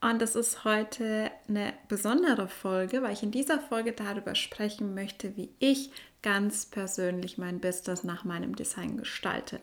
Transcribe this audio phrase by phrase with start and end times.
[0.00, 5.36] Und das ist heute eine besondere Folge, weil ich in dieser Folge darüber sprechen möchte,
[5.36, 5.90] wie ich
[6.22, 9.60] ganz persönlich mein Business nach meinem Design gestalte.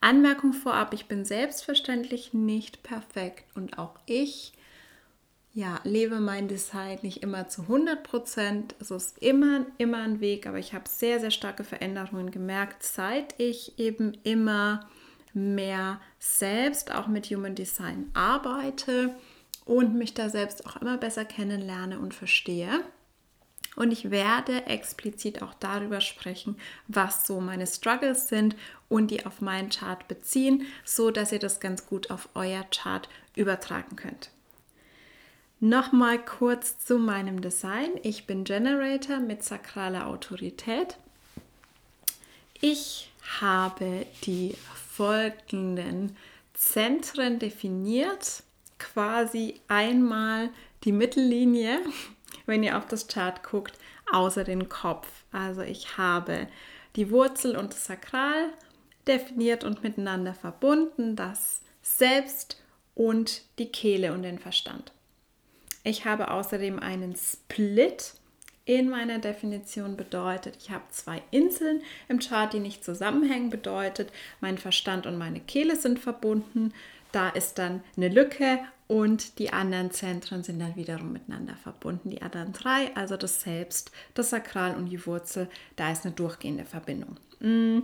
[0.00, 4.52] Anmerkung vorab, ich bin selbstverständlich nicht perfekt und auch ich
[5.52, 8.74] ja, lebe mein Design nicht immer zu 100 Prozent.
[8.80, 13.38] Es ist immer, immer ein Weg, aber ich habe sehr, sehr starke Veränderungen gemerkt, seit
[13.38, 14.88] ich eben immer
[15.32, 19.14] mehr selbst auch mit Human Design arbeite
[19.64, 22.80] und mich da selbst auch immer besser kennenlerne und verstehe.
[23.76, 26.56] Und ich werde explizit auch darüber sprechen,
[26.86, 28.54] was so meine Struggles sind
[28.88, 33.08] und die auf meinen Chart beziehen, so dass ihr das ganz gut auf euer Chart
[33.34, 34.30] übertragen könnt.
[35.58, 37.90] Nochmal kurz zu meinem Design.
[38.02, 40.98] Ich bin Generator mit sakraler Autorität.
[42.60, 44.56] Ich habe die
[44.92, 46.16] folgenden
[46.52, 48.42] Zentren definiert
[48.78, 50.50] quasi einmal
[50.84, 51.80] die Mittellinie,
[52.46, 53.78] wenn ihr auf das Chart guckt,
[54.12, 55.08] außer den Kopf.
[55.32, 56.48] Also ich habe
[56.96, 58.50] die Wurzel und das Sakral
[59.06, 62.62] definiert und miteinander verbunden, das Selbst
[62.94, 64.92] und die Kehle und den Verstand.
[65.82, 68.14] Ich habe außerdem einen Split
[68.66, 74.56] in meiner Definition bedeutet, ich habe zwei Inseln im Chart, die nicht zusammenhängen, bedeutet, mein
[74.56, 76.72] Verstand und meine Kehle sind verbunden.
[77.14, 78.58] Da ist dann eine Lücke
[78.88, 82.10] und die anderen Zentren sind dann wiederum miteinander verbunden.
[82.10, 86.64] Die anderen drei, also das Selbst, das Sakral und die Wurzel, da ist eine durchgehende
[86.64, 87.16] Verbindung.
[87.38, 87.82] Mm.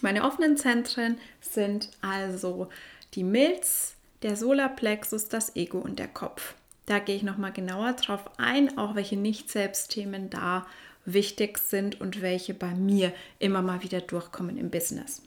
[0.00, 2.68] Meine offenen Zentren sind also
[3.14, 6.54] die Milz, der Solarplexus, das Ego und der Kopf.
[6.84, 10.66] Da gehe ich nochmal genauer drauf ein, auch welche Nicht-Selbst-Themen da
[11.04, 15.22] wichtig sind und welche bei mir immer mal wieder durchkommen im Business.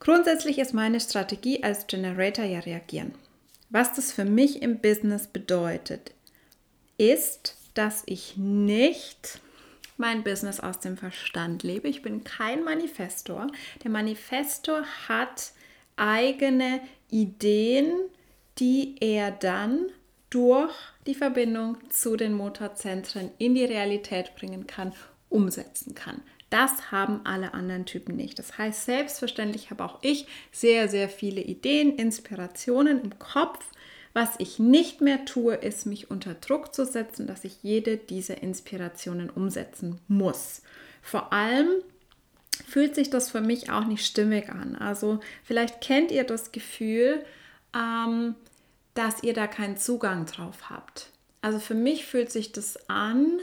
[0.00, 3.14] Grundsätzlich ist meine Strategie als Generator ja reagieren.
[3.68, 6.12] Was das für mich im Business bedeutet,
[6.96, 9.40] ist, dass ich nicht
[9.98, 11.86] mein Business aus dem Verstand lebe.
[11.86, 13.46] Ich bin kein Manifestor.
[13.84, 15.52] Der Manifestor hat
[15.96, 17.92] eigene Ideen,
[18.58, 19.86] die er dann
[20.30, 20.74] durch
[21.06, 24.94] die Verbindung zu den Motorzentren in die Realität bringen kann,
[25.28, 26.22] umsetzen kann.
[26.50, 28.38] Das haben alle anderen Typen nicht.
[28.38, 33.64] Das heißt, selbstverständlich habe auch ich sehr, sehr viele Ideen, Inspirationen im Kopf.
[34.12, 38.42] Was ich nicht mehr tue, ist mich unter Druck zu setzen, dass ich jede dieser
[38.42, 40.62] Inspirationen umsetzen muss.
[41.02, 41.68] Vor allem
[42.66, 44.74] fühlt sich das für mich auch nicht stimmig an.
[44.74, 47.24] Also vielleicht kennt ihr das Gefühl,
[47.74, 48.34] ähm,
[48.94, 51.10] dass ihr da keinen Zugang drauf habt.
[51.42, 53.40] Also für mich fühlt sich das an,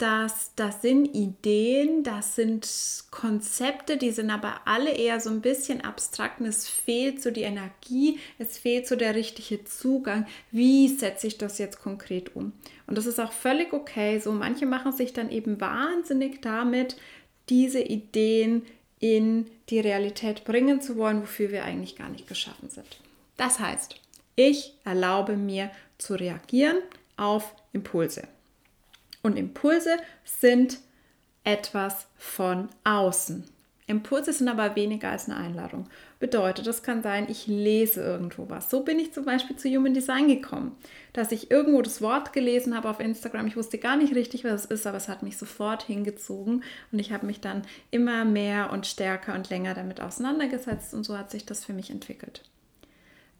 [0.00, 2.66] dass das sind Ideen, das sind
[3.10, 7.42] Konzepte, die sind aber alle eher so ein bisschen abstrakt und es fehlt so die
[7.42, 10.26] Energie, es fehlt so der richtige Zugang.
[10.50, 12.52] Wie setze ich das jetzt konkret um?
[12.86, 14.18] Und das ist auch völlig okay.
[14.20, 16.96] So manche machen sich dann eben wahnsinnig damit,
[17.50, 18.62] diese Ideen
[19.00, 23.00] in die Realität bringen zu wollen, wofür wir eigentlich gar nicht geschaffen sind.
[23.36, 23.96] Das heißt,
[24.34, 26.78] ich erlaube mir zu reagieren
[27.18, 28.26] auf Impulse.
[29.22, 30.78] Und Impulse sind
[31.44, 33.44] etwas von außen.
[33.90, 35.88] Impulse sind aber weniger als eine Einladung.
[36.20, 38.70] Bedeutet, das kann sein, ich lese irgendwo was.
[38.70, 40.76] So bin ich zum Beispiel zu Human Design gekommen,
[41.12, 43.48] dass ich irgendwo das Wort gelesen habe auf Instagram.
[43.48, 46.62] Ich wusste gar nicht richtig, was es ist, aber es hat mich sofort hingezogen
[46.92, 51.18] und ich habe mich dann immer mehr und stärker und länger damit auseinandergesetzt und so
[51.18, 52.42] hat sich das für mich entwickelt.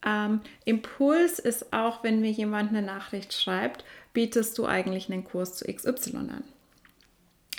[0.04, 5.56] Ähm, Impuls ist auch, wenn mir jemand eine Nachricht schreibt, bietest du eigentlich einen Kurs
[5.56, 6.44] zu XY an.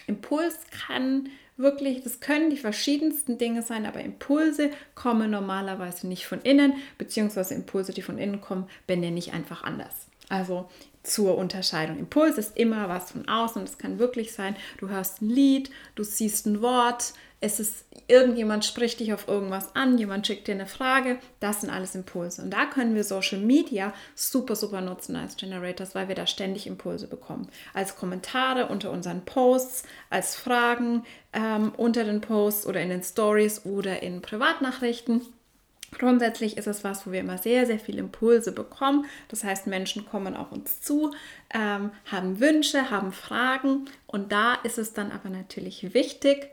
[0.07, 0.55] Impuls
[0.87, 6.73] kann wirklich, das können die verschiedensten Dinge sein, aber Impulse kommen normalerweise nicht von innen,
[6.97, 10.07] beziehungsweise Impulse, die von innen kommen, wenn der nicht einfach anders.
[10.29, 10.69] Also
[11.03, 11.97] zur Unterscheidung.
[11.97, 15.71] Impuls ist immer was von außen und es kann wirklich sein, du hörst ein Lied,
[15.95, 20.53] du siehst ein Wort, es ist irgendjemand spricht dich auf irgendwas an, jemand schickt dir
[20.53, 22.43] eine Frage, das sind alles Impulse.
[22.43, 26.67] Und da können wir Social Media super, super nutzen als Generators, weil wir da ständig
[26.67, 27.49] Impulse bekommen.
[27.73, 31.03] Als Kommentare unter unseren Posts, als Fragen
[31.33, 35.21] ähm, unter den Posts oder in den Stories oder in Privatnachrichten.
[35.97, 39.05] Grundsätzlich ist es was, wo wir immer sehr, sehr viele Impulse bekommen.
[39.29, 41.11] Das heißt, Menschen kommen auf uns zu,
[41.53, 43.85] ähm, haben Wünsche, haben Fragen.
[44.05, 46.51] Und da ist es dann aber natürlich wichtig,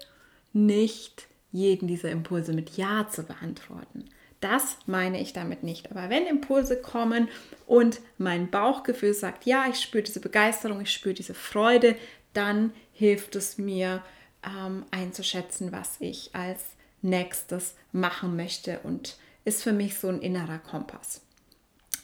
[0.66, 4.04] nicht jeden dieser Impulse mit Ja zu beantworten.
[4.40, 5.90] Das meine ich damit nicht.
[5.90, 7.28] Aber wenn Impulse kommen
[7.66, 11.96] und mein Bauchgefühl sagt, ja, ich spüre diese Begeisterung, ich spüre diese Freude,
[12.34, 14.02] dann hilft es mir
[14.44, 16.62] ähm, einzuschätzen, was ich als
[17.02, 21.22] nächstes machen möchte und ist für mich so ein innerer Kompass.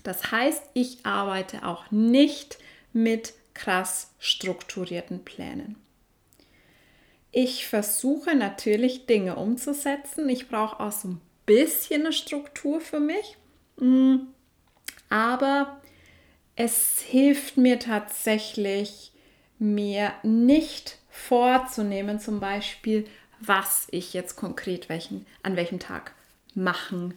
[0.03, 2.59] Das heißt, ich arbeite auch nicht
[2.93, 5.77] mit krass strukturierten Plänen.
[7.37, 10.29] Ich versuche natürlich Dinge umzusetzen.
[10.29, 13.37] Ich brauche auch so ein bisschen eine Struktur für mich.
[13.77, 14.29] Mm,
[15.11, 15.81] aber
[16.55, 19.11] es hilft mir tatsächlich,
[19.59, 23.05] mir nicht vorzunehmen, zum Beispiel,
[23.41, 26.15] was ich jetzt konkret welchen, an welchem Tag
[26.55, 27.15] machen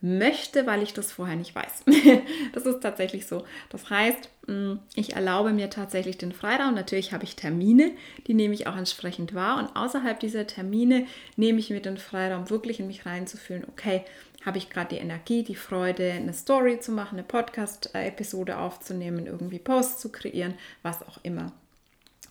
[0.00, 1.84] möchte, weil ich das vorher nicht weiß.
[2.52, 3.44] das ist tatsächlich so.
[3.68, 6.74] Das heißt, mm, ich erlaube mir tatsächlich den Freiraum.
[6.74, 7.92] Natürlich habe ich Termine,
[8.26, 9.58] die nehme ich auch entsprechend wahr.
[9.58, 11.06] Und außerhalb dieser Termine
[11.36, 13.64] nehme ich mir den Freiraum, wirklich in mich reinzufühlen.
[13.68, 14.04] Okay,
[14.44, 19.58] habe ich gerade die Energie, die Freude, eine Story zu machen, eine Podcast-Episode aufzunehmen, irgendwie
[19.58, 21.52] Posts zu kreieren, was auch immer.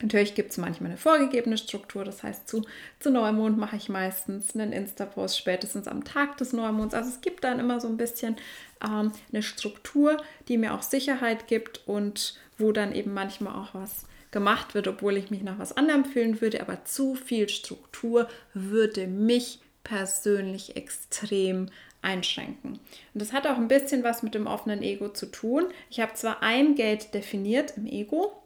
[0.02, 2.66] Natürlich gibt es manchmal eine vorgegebene Struktur, das heißt, zu,
[3.00, 6.94] zu Neumond mache ich meistens einen Insta-Post spätestens am Tag des Neumonds.
[6.94, 8.38] Also es gibt dann immer so ein bisschen
[8.84, 10.18] ähm, eine Struktur,
[10.48, 15.18] die mir auch Sicherheit gibt und wo dann eben manchmal auch was gemacht wird, obwohl
[15.18, 16.62] ich mich nach was anderem fühlen würde.
[16.62, 21.68] Aber zu viel Struktur würde mich persönlich extrem
[22.02, 22.74] einschränken.
[23.14, 25.66] Und das hat auch ein bisschen was mit dem offenen Ego zu tun.
[25.90, 28.42] Ich habe zwar ein Geld definiert im Ego,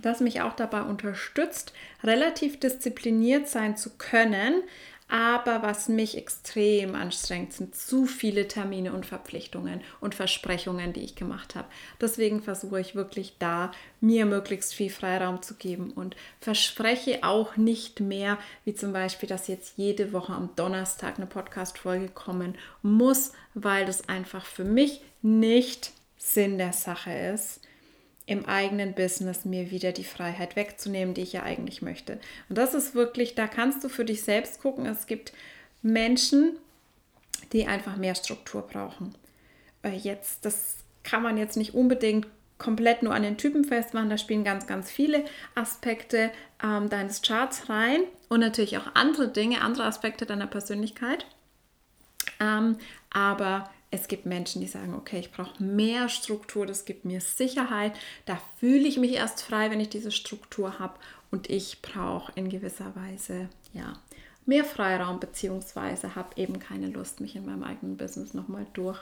[0.00, 1.72] das mich auch dabei unterstützt,
[2.02, 4.62] relativ diszipliniert sein zu können.
[5.08, 11.16] Aber was mich extrem anstrengt, sind zu viele Termine und Verpflichtungen und Versprechungen, die ich
[11.16, 11.68] gemacht habe.
[12.00, 18.00] Deswegen versuche ich wirklich da, mir möglichst viel Freiraum zu geben und verspreche auch nicht
[18.00, 23.84] mehr, wie zum Beispiel, dass jetzt jede Woche am Donnerstag eine Podcast-Folge kommen muss, weil
[23.84, 27.60] das einfach für mich nicht Sinn der Sache ist
[28.32, 32.18] im eigenen Business mir wieder die Freiheit wegzunehmen, die ich ja eigentlich möchte.
[32.48, 34.86] Und das ist wirklich, da kannst du für dich selbst gucken.
[34.86, 35.32] Es gibt
[35.82, 36.56] Menschen,
[37.52, 39.14] die einfach mehr Struktur brauchen.
[39.82, 42.26] Äh, jetzt, das kann man jetzt nicht unbedingt
[42.58, 44.08] komplett nur an den Typen festmachen.
[44.08, 45.24] Da spielen ganz, ganz viele
[45.54, 46.30] Aspekte
[46.62, 51.26] ähm, deines Charts rein und natürlich auch andere Dinge, andere Aspekte deiner Persönlichkeit.
[52.40, 52.78] Ähm,
[53.10, 57.92] aber es gibt Menschen, die sagen, okay, ich brauche mehr Struktur, das gibt mir Sicherheit,
[58.24, 60.94] da fühle ich mich erst frei, wenn ich diese Struktur habe.
[61.30, 63.92] Und ich brauche in gewisser Weise, ja,
[64.46, 68.98] mehr Freiraum beziehungsweise habe eben keine Lust, mich in meinem eigenen Business nochmal durch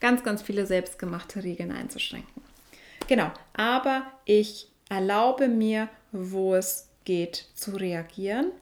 [0.00, 2.42] ganz, ganz viele selbstgemachte Regeln einzuschränken.
[3.08, 8.52] Genau, aber ich erlaube mir, wo es geht, zu reagieren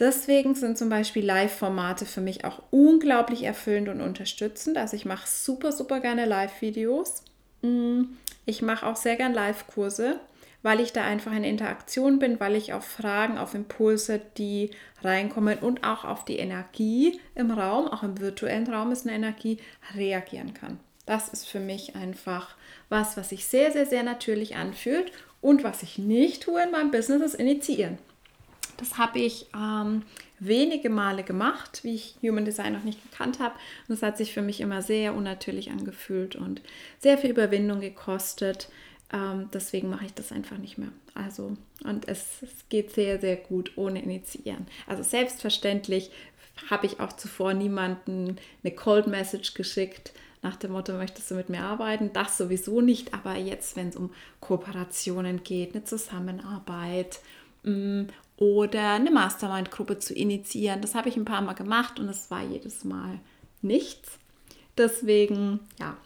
[0.00, 4.78] Deswegen sind zum Beispiel Live-Formate für mich auch unglaublich erfüllend und unterstützend.
[4.78, 7.22] Also ich mache super, super gerne Live-Videos.
[7.60, 8.04] Mm,
[8.46, 10.18] ich mache auch sehr gerne Live-Kurse,
[10.62, 14.70] weil ich da einfach in Interaktion bin, weil ich auf Fragen, auf Impulse, die
[15.02, 19.58] reinkommen und auch auf die Energie im Raum, auch im virtuellen Raum ist eine Energie,
[19.94, 20.80] reagieren kann.
[21.04, 22.56] Das ist für mich einfach
[22.88, 26.90] was, was sich sehr, sehr, sehr natürlich anfühlt und was ich nicht tue in meinem
[26.90, 27.98] Business, ist initiieren.
[28.80, 30.02] Das habe ich ähm,
[30.38, 33.54] wenige Male gemacht, wie ich Human Design noch nicht gekannt habe.
[33.86, 36.62] Und es hat sich für mich immer sehr unnatürlich angefühlt und
[36.98, 38.68] sehr viel Überwindung gekostet.
[39.12, 40.90] Ähm, deswegen mache ich das einfach nicht mehr.
[41.14, 44.66] Also, und es, es geht sehr, sehr gut ohne Initiieren.
[44.86, 46.10] Also selbstverständlich
[46.70, 51.50] habe ich auch zuvor niemanden eine Cold Message geschickt nach dem Motto, möchtest du mit
[51.50, 52.12] mir arbeiten?
[52.12, 54.10] Das sowieso nicht, aber jetzt, wenn es um
[54.40, 57.20] Kooperationen geht, eine Zusammenarbeit
[57.62, 58.04] mm,
[58.40, 60.80] oder eine Mastermind-Gruppe zu initiieren.
[60.80, 63.20] Das habe ich ein paar Mal gemacht und es war jedes Mal
[63.60, 64.18] nichts.
[64.78, 65.96] Deswegen, ja,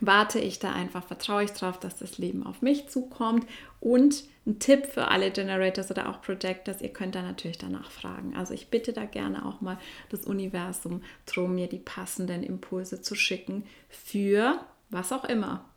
[0.00, 3.46] warte ich da einfach, vertraue ich darauf, dass das Leben auf mich zukommt.
[3.78, 8.34] Und ein Tipp für alle Generators oder auch Projectors, ihr könnt da natürlich danach fragen.
[8.34, 13.14] Also ich bitte da gerne auch mal das Universum darum, mir die passenden Impulse zu
[13.14, 15.69] schicken für was auch immer.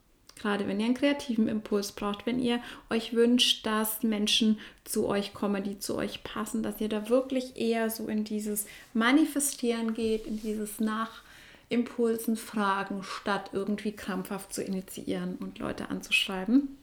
[0.44, 2.60] Gerade wenn ihr einen kreativen Impuls braucht, wenn ihr
[2.90, 7.56] euch wünscht, dass Menschen zu euch kommen, die zu euch passen, dass ihr da wirklich
[7.56, 11.22] eher so in dieses Manifestieren geht, in dieses nach
[11.70, 16.78] Impulsen fragen, statt irgendwie krampfhaft zu initiieren und Leute anzuschreiben.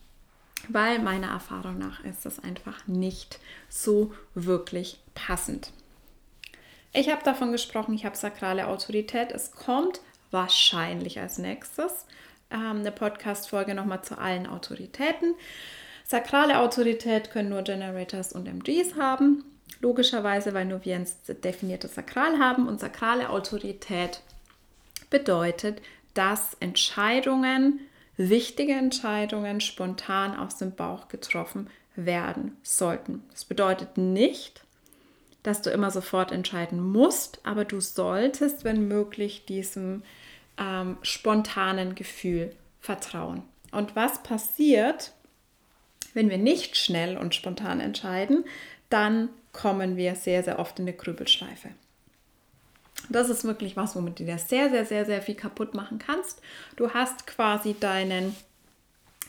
[0.69, 5.71] Weil meiner Erfahrung nach ist das einfach nicht so wirklich passend.
[6.95, 9.33] Ich habe davon gesprochen, ich habe sakrale Autorität.
[9.33, 10.00] Es kommt
[10.31, 12.07] wahrscheinlich als nächstes
[12.50, 15.35] eine Podcast-Folge nochmal zu allen Autoritäten.
[16.04, 19.45] Sakrale Autorität können nur Generators und MGs haben.
[19.80, 21.07] Logischerweise, weil nur wir ein
[21.45, 22.66] definiertes Sakral haben.
[22.66, 24.21] Und sakrale Autorität
[25.09, 25.80] bedeutet,
[26.14, 27.80] dass Entscheidungen,
[28.16, 33.23] wichtige Entscheidungen spontan aus dem Bauch getroffen werden sollten.
[33.30, 34.64] Das bedeutet nicht,
[35.42, 40.02] dass du immer sofort entscheiden musst, aber du solltest, wenn möglich, diesem
[40.61, 43.43] ähm, spontanen Gefühl vertrauen.
[43.73, 45.12] Und was passiert,
[46.14, 48.45] wenn wir nicht schnell und spontan entscheiden,
[48.88, 51.71] dann kommen wir sehr, sehr oft in eine Grübelschleife.
[53.09, 56.43] Das ist wirklich was, womit du dir sehr, sehr, sehr, sehr viel kaputt machen kannst.
[56.76, 58.37] Du hast quasi deinen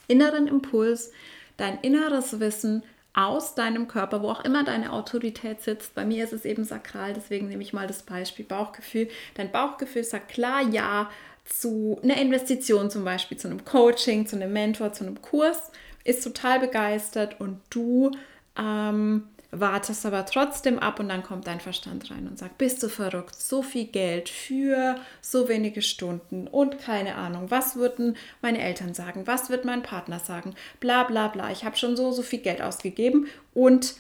[0.08, 1.12] inneren Impuls,
[1.58, 2.84] dein inneres Wissen
[3.14, 5.96] aus deinem Körper, wo auch immer deine Autorität sitzt.
[5.96, 9.10] Bei mir ist es eben sakral, deswegen nehme ich mal das Beispiel Bauchgefühl.
[9.36, 11.10] Dein Bauchgefühl sagt klar ja
[11.44, 15.72] zu einer Investition zum Beispiel, zu einem Coaching, zu einem Mentor, zu einem Kurs,
[16.04, 18.12] ist total begeistert und du
[18.58, 22.88] ähm, wartest aber trotzdem ab und dann kommt dein Verstand rein und sagt, bist du
[22.88, 28.94] verrückt, so viel Geld für so wenige Stunden und keine Ahnung, was würden meine Eltern
[28.94, 32.40] sagen, was wird mein Partner sagen, bla bla bla, ich habe schon so, so viel
[32.40, 33.96] Geld ausgegeben und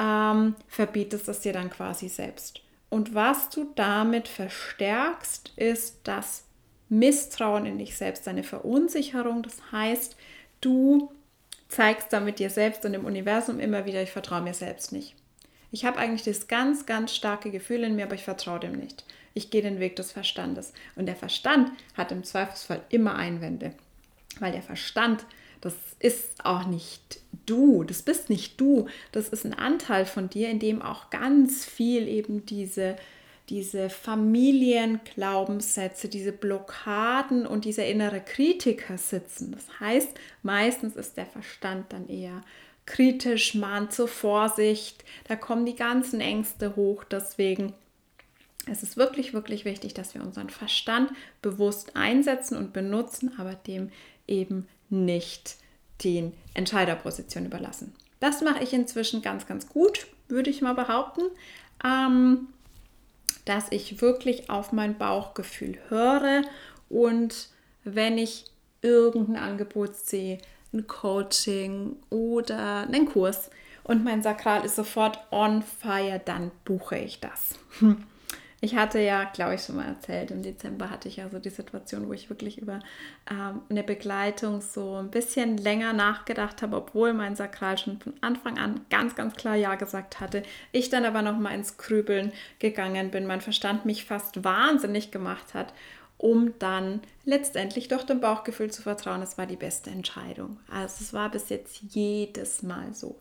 [0.00, 2.60] ähm, verbietest es dir dann quasi selbst.
[2.88, 6.44] Und was du damit verstärkst, ist das
[6.88, 9.44] Misstrauen in dich selbst, deine Verunsicherung.
[9.44, 10.16] Das heißt,
[10.60, 11.12] du
[11.70, 15.14] zeigst damit dir selbst und dem Universum immer wieder, ich vertraue mir selbst nicht.
[15.72, 19.04] Ich habe eigentlich das ganz, ganz starke Gefühl in mir, aber ich vertraue dem nicht.
[19.34, 20.72] Ich gehe den Weg des Verstandes.
[20.96, 23.72] Und der Verstand hat im Zweifelsfall immer Einwände.
[24.40, 25.24] Weil der Verstand,
[25.60, 30.50] das ist auch nicht du, das bist nicht du, das ist ein Anteil von dir,
[30.50, 32.96] in dem auch ganz viel eben diese
[33.50, 39.50] diese Familienglaubenssätze, diese Blockaden und dieser innere Kritiker sitzen.
[39.52, 40.10] Das heißt,
[40.42, 42.42] meistens ist der Verstand dann eher
[42.86, 47.04] kritisch, mahnt zur Vorsicht, da kommen die ganzen Ängste hoch.
[47.04, 47.74] Deswegen
[48.66, 51.10] ist es wirklich, wirklich wichtig, dass wir unseren Verstand
[51.42, 53.90] bewusst einsetzen und benutzen, aber dem
[54.26, 55.56] eben nicht
[56.02, 57.94] die Entscheiderposition überlassen.
[58.20, 61.22] Das mache ich inzwischen ganz, ganz gut, würde ich mal behaupten.
[61.84, 62.48] Ähm,
[63.44, 66.42] dass ich wirklich auf mein Bauchgefühl höre
[66.88, 67.48] und
[67.84, 68.44] wenn ich
[68.82, 70.38] irgendein Angebot sehe,
[70.72, 73.50] ein Coaching oder einen Kurs
[73.84, 77.58] und mein Sakral ist sofort on fire, dann buche ich das.
[78.62, 81.48] Ich hatte ja, glaube ich, schon mal erzählt, im Dezember hatte ich ja so die
[81.48, 82.80] Situation, wo ich wirklich über
[83.30, 88.58] ähm, eine Begleitung so ein bisschen länger nachgedacht habe, obwohl mein Sakral schon von Anfang
[88.58, 90.42] an ganz, ganz klar Ja gesagt hatte.
[90.72, 95.54] Ich dann aber noch mal ins Krübeln gegangen bin, mein Verstand mich fast wahnsinnig gemacht
[95.54, 95.72] hat,
[96.18, 99.22] um dann letztendlich doch dem Bauchgefühl zu vertrauen.
[99.22, 100.58] Es war die beste Entscheidung.
[100.70, 103.16] Also es war bis jetzt jedes Mal so.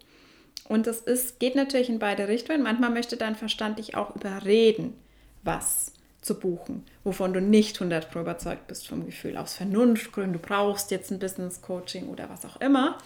[0.67, 2.61] Und es ist, geht natürlich in beide Richtungen.
[2.61, 4.95] Manchmal möchte dein Verstand dich auch überreden
[5.43, 10.91] was zu buchen, wovon du nicht 100 überzeugt bist vom Gefühl, aus Vernunftgründen, du brauchst
[10.91, 12.97] jetzt ein Business Coaching oder was auch immer.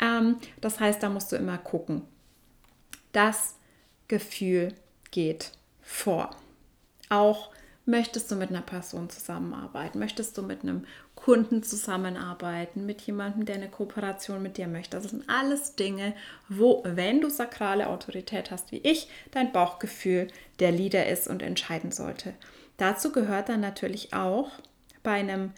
[0.00, 2.02] Ähm, das heißt, da musst du immer gucken.
[3.12, 3.56] Das
[4.06, 4.74] Gefühl
[5.10, 6.36] geht vor.
[7.08, 7.50] Auch
[7.86, 13.56] möchtest du mit einer Person zusammenarbeiten, möchtest du mit einem Kunden zusammenarbeiten, mit jemandem, der
[13.56, 14.96] eine Kooperation mit dir möchte.
[14.96, 16.14] Das sind alles Dinge,
[16.48, 20.28] wo, wenn du sakrale Autorität hast wie ich, dein Bauchgefühl
[20.60, 22.34] der Leader ist und entscheiden sollte.
[22.76, 24.50] Dazu gehört dann natürlich auch
[25.02, 25.52] bei einem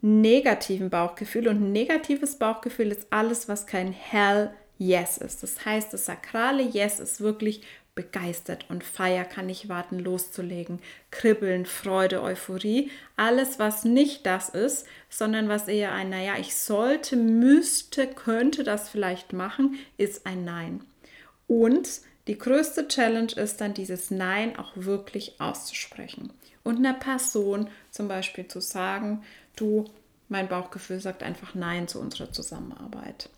[0.00, 5.42] negativen Bauchgefühl und negatives Bauchgefühl ist alles, was kein Hell Yes ist.
[5.42, 7.62] Das heißt, das sakrale Yes ist wirklich
[7.94, 10.80] begeistert und Feier kann nicht warten loszulegen.
[11.10, 17.16] Kribbeln, Freude, Euphorie, alles, was nicht das ist, sondern was eher ein, naja, ich sollte,
[17.16, 20.84] müsste, könnte das vielleicht machen, ist ein Nein.
[21.46, 26.32] Und die größte Challenge ist dann, dieses Nein auch wirklich auszusprechen.
[26.62, 29.22] Und einer Person zum Beispiel zu sagen,
[29.56, 29.84] du,
[30.28, 33.28] mein Bauchgefühl sagt einfach Nein zu unserer Zusammenarbeit.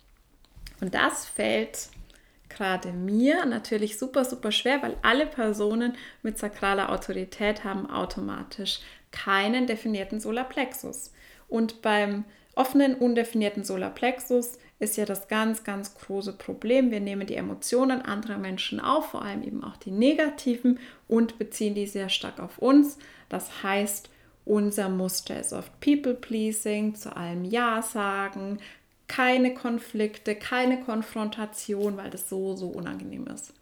[0.79, 1.89] Und das fällt
[2.49, 8.79] gerade mir natürlich super, super schwer, weil alle Personen mit sakraler Autorität haben automatisch
[9.11, 11.11] keinen definierten Solarplexus.
[11.49, 12.23] Und beim
[12.57, 16.91] offenen, undefinierten Solarplexus ist ja das ganz, ganz große Problem.
[16.91, 21.73] Wir nehmen die Emotionen anderer Menschen auf, vor allem eben auch die negativen, und beziehen
[21.73, 22.97] die sehr stark auf uns.
[23.29, 24.09] Das heißt,
[24.45, 28.59] unser Muster ist oft People-Pleasing, zu allem Ja sagen,
[29.07, 33.53] keine Konflikte, keine Konfrontation, weil das so, so unangenehm ist.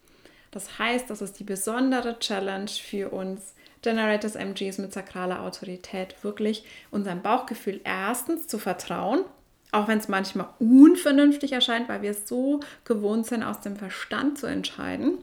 [0.52, 6.66] Das heißt, das ist die besondere Challenge für uns Generators MGs mit sakraler Autorität, wirklich
[6.90, 9.24] unserem Bauchgefühl erstens zu vertrauen,
[9.72, 14.48] auch wenn es manchmal unvernünftig erscheint, weil wir so gewohnt sind, aus dem Verstand zu
[14.48, 15.20] entscheiden.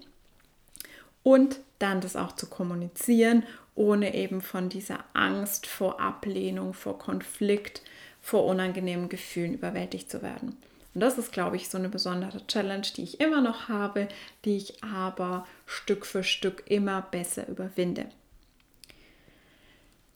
[1.24, 3.42] Und dann das auch zu kommunizieren,
[3.74, 7.82] ohne eben von dieser Angst vor Ablehnung, vor Konflikt,
[8.20, 10.56] vor unangenehmen Gefühlen überwältigt zu werden.
[10.94, 14.06] Und das ist, glaube ich, so eine besondere Challenge, die ich immer noch habe,
[14.44, 18.06] die ich aber Stück für Stück immer besser überwinde.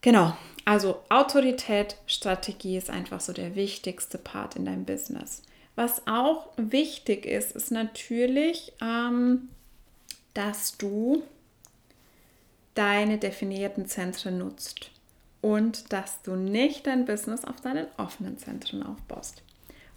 [0.01, 0.35] Genau,
[0.65, 5.41] also Autorität, Strategie ist einfach so der wichtigste Part in deinem Business.
[5.75, 9.49] Was auch wichtig ist, ist natürlich, ähm,
[10.33, 11.23] dass du
[12.73, 14.91] deine definierten Zentren nutzt
[15.41, 19.41] und dass du nicht dein Business auf deinen offenen Zentren aufbaust.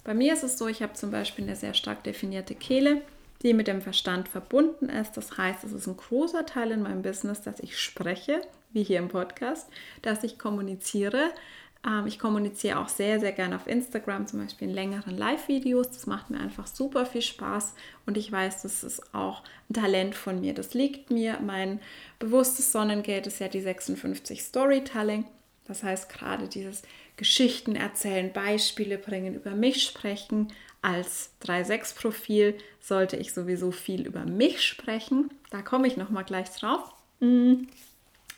[0.03, 3.01] Bei mir ist es so, ich habe zum Beispiel eine sehr stark definierte Kehle,
[3.43, 5.17] die mit dem Verstand verbunden ist.
[5.17, 8.41] Das heißt, es ist ein großer Teil in meinem Business, dass ich spreche,
[8.73, 9.69] wie hier im Podcast,
[10.01, 11.31] dass ich kommuniziere.
[11.85, 15.89] Ähm, ich kommuniziere auch sehr, sehr gerne auf Instagram, zum Beispiel in längeren Live-Videos.
[15.89, 17.73] Das macht mir einfach super viel Spaß
[18.05, 20.53] und ich weiß, das ist auch ein Talent von mir.
[20.53, 21.39] Das liegt mir.
[21.41, 21.79] Mein
[22.19, 25.25] bewusstes Sonnengeld ist ja die 56 Storytelling.
[25.67, 26.83] Das heißt, gerade dieses
[27.17, 30.51] Geschichten erzählen, Beispiele bringen, über mich sprechen.
[30.81, 35.29] Als 3-6-Profil sollte ich sowieso viel über mich sprechen.
[35.51, 36.91] Da komme ich nochmal gleich drauf.
[37.19, 37.65] Mm.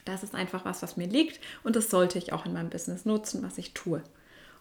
[0.04, 3.04] Das ist einfach was, was mir liegt und das sollte ich auch in meinem Business
[3.04, 4.02] nutzen, was ich tue.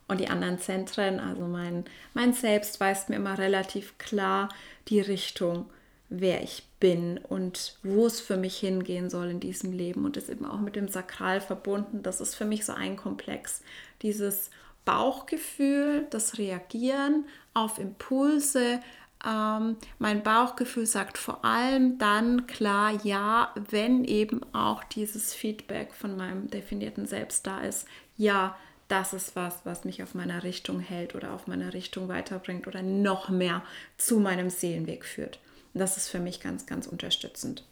[0.07, 4.49] Und die anderen Zentren, also mein, mein Selbst weist mir immer relativ klar
[4.89, 5.69] die Richtung,
[6.09, 10.29] wer ich bin und wo es für mich hingehen soll in diesem Leben und ist
[10.29, 12.03] eben auch mit dem Sakral verbunden.
[12.03, 13.61] Das ist für mich so ein Komplex.
[14.01, 14.51] Dieses
[14.85, 18.81] Bauchgefühl, das Reagieren auf Impulse,
[19.25, 26.17] ähm, mein Bauchgefühl sagt vor allem dann klar ja, wenn eben auch dieses Feedback von
[26.17, 27.87] meinem definierten Selbst da ist.
[28.17, 28.57] Ja,
[28.87, 32.81] das ist was, was mich auf meiner Richtung hält oder auf meiner Richtung weiterbringt oder
[32.81, 33.63] noch mehr
[33.97, 35.39] zu meinem Seelenweg führt.
[35.73, 37.63] Und das ist für mich ganz, ganz unterstützend.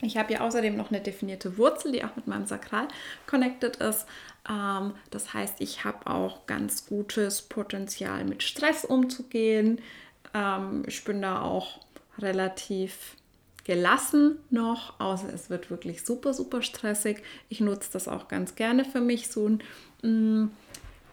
[0.00, 2.88] Ich habe ja außerdem noch eine definierte Wurzel, die auch mit meinem Sakral
[3.26, 4.06] connected ist.
[4.48, 9.80] Ähm, das heißt, ich habe auch ganz gutes Potenzial, mit Stress umzugehen.
[10.34, 11.80] Ähm, ich bin da auch
[12.18, 13.16] relativ
[13.64, 17.22] gelassen noch, außer es wird wirklich super, super stressig.
[17.48, 19.28] Ich nutze das auch ganz gerne für mich.
[19.28, 19.62] So ein
[20.02, 20.50] mm,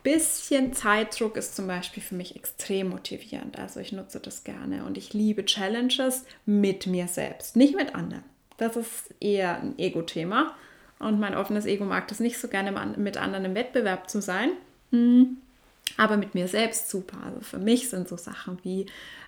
[0.04, 3.60] bisschen Zeitdruck ist zum Beispiel für mich extrem motivierend.
[3.60, 8.24] Also ich nutze das gerne und ich liebe Challenges mit mir selbst, nicht mit anderen.
[8.58, 10.54] Das ist eher ein Ego-Thema
[10.98, 14.52] und mein offenes Ego mag das nicht so gerne mit anderen im Wettbewerb zu sein.
[14.92, 15.38] Hm
[16.00, 17.18] aber mit mir selbst super.
[17.26, 18.86] Also für mich sind so Sachen wie,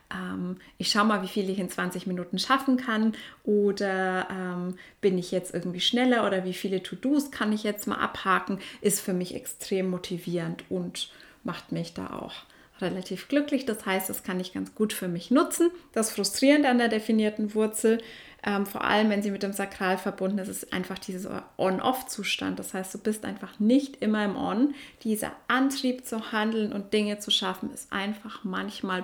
[0.10, 5.18] ähm, ich schaue mal, wie viel ich in 20 Minuten schaffen kann oder ähm, bin
[5.18, 9.14] ich jetzt irgendwie schneller oder wie viele To-Dos kann ich jetzt mal abhaken, ist für
[9.14, 11.10] mich extrem motivierend und
[11.44, 12.46] macht mich da auch
[12.80, 13.66] relativ glücklich.
[13.66, 15.72] Das heißt, das kann ich ganz gut für mich nutzen.
[15.92, 18.02] Das Frustrierende an der definierten Wurzel
[18.44, 22.58] ähm, vor allem, wenn sie mit dem Sakral verbunden ist, ist einfach dieser On-Off-Zustand.
[22.58, 24.74] Das heißt, du bist einfach nicht immer im On.
[25.04, 29.04] Dieser Antrieb zu handeln und Dinge zu schaffen ist einfach manchmal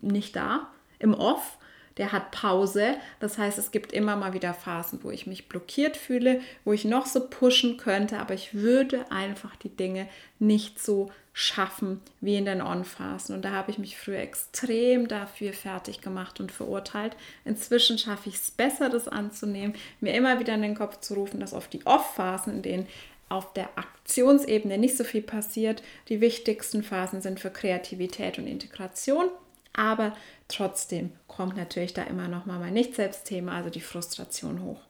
[0.00, 0.68] nicht da.
[0.98, 1.58] Im Off
[1.96, 2.96] der hat Pause.
[3.18, 6.84] Das heißt, es gibt immer mal wieder Phasen, wo ich mich blockiert fühle, wo ich
[6.84, 12.44] noch so pushen könnte, aber ich würde einfach die Dinge nicht so schaffen wie in
[12.44, 13.34] den On-Phasen.
[13.34, 17.16] Und da habe ich mich früher extrem dafür fertig gemacht und verurteilt.
[17.44, 21.40] Inzwischen schaffe ich es besser, das anzunehmen, mir immer wieder in den Kopf zu rufen,
[21.40, 22.86] dass auf die Off-Phasen, in denen
[23.28, 29.28] auf der Aktionsebene nicht so viel passiert, die wichtigsten Phasen sind für Kreativität und Integration.
[29.72, 30.12] Aber
[30.50, 34.80] trotzdem kommt natürlich da immer noch mal mein Nicht-Selbst-Thema, also die Frustration hoch.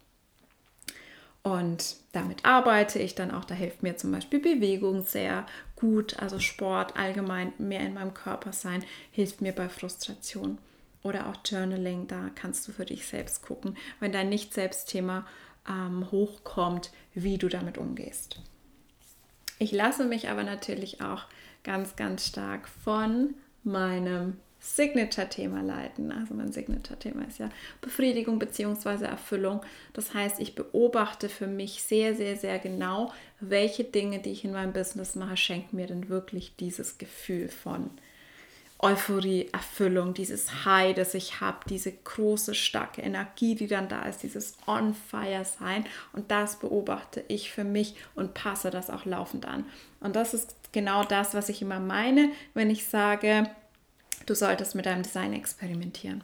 [1.43, 3.45] Und damit arbeite ich dann auch.
[3.45, 6.19] Da hilft mir zum Beispiel Bewegung sehr gut.
[6.19, 10.59] Also Sport allgemein, mehr in meinem Körper sein, hilft mir bei Frustration.
[11.03, 15.27] Oder auch Journaling, da kannst du für dich selbst gucken, wenn dein Nicht-Selbst-Thema
[15.67, 18.41] ähm, hochkommt, wie du damit umgehst.
[19.59, 21.25] Ich lasse mich aber natürlich auch
[21.65, 26.13] ganz, ganz stark von meinem Signature-Thema leiten.
[26.13, 27.49] Also mein Signature-Thema ist ja
[27.81, 29.05] Befriedigung bzw.
[29.07, 29.63] Erfüllung.
[29.95, 34.53] Das heißt, ich beobachte für mich sehr, sehr, sehr genau, welche Dinge, die ich in
[34.53, 37.91] meinem Business mache, schenken mir denn wirklich dieses Gefühl von
[38.83, 44.23] Euphorie, Erfüllung, dieses High, das ich habe, diese große, starke Energie, die dann da ist,
[44.23, 45.85] dieses On-Fire-Sein.
[46.13, 49.67] Und das beobachte ich für mich und passe das auch laufend an.
[50.01, 53.51] Und das ist genau das, was ich immer meine, wenn ich sage,
[54.27, 56.23] Du solltest mit deinem Design experimentieren.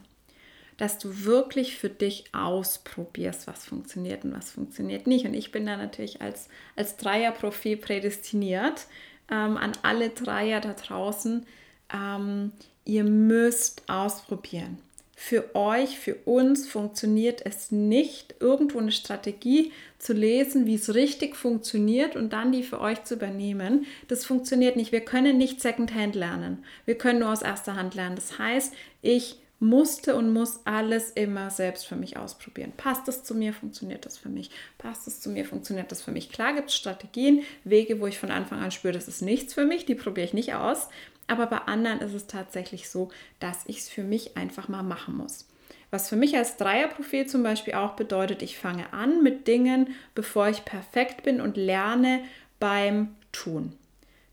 [0.77, 5.25] dass du wirklich für dich ausprobierst, was funktioniert und was funktioniert nicht.
[5.25, 8.85] Und ich bin da natürlich als, als Dreierprofil prädestiniert
[9.29, 11.45] ähm, an alle Dreier da draußen.
[11.91, 12.51] Ähm,
[12.85, 14.77] ihr müsst ausprobieren.
[15.19, 21.35] Für euch, für uns funktioniert es nicht, irgendwo eine Strategie zu lesen, wie es richtig
[21.35, 23.87] funktioniert und dann die für euch zu übernehmen.
[24.09, 24.91] Das funktioniert nicht.
[24.91, 26.63] Wir können nicht Secondhand lernen.
[26.85, 28.15] Wir können nur aus erster Hand lernen.
[28.15, 32.73] Das heißt, ich musste und muss alles immer selbst für mich ausprobieren.
[32.77, 34.51] Passt es zu mir, funktioniert das für mich?
[34.77, 36.31] Passt es zu mir, funktioniert das für mich?
[36.31, 39.65] Klar gibt es Strategien, Wege, wo ich von Anfang an spüre, das ist nichts für
[39.65, 40.89] mich, die probiere ich nicht aus.
[41.27, 43.09] Aber bei anderen ist es tatsächlich so,
[43.39, 45.45] dass ich es für mich einfach mal machen muss.
[45.91, 50.49] Was für mich als Dreierprofil zum Beispiel auch bedeutet, ich fange an mit Dingen, bevor
[50.49, 52.23] ich perfekt bin und lerne
[52.59, 53.73] beim Tun.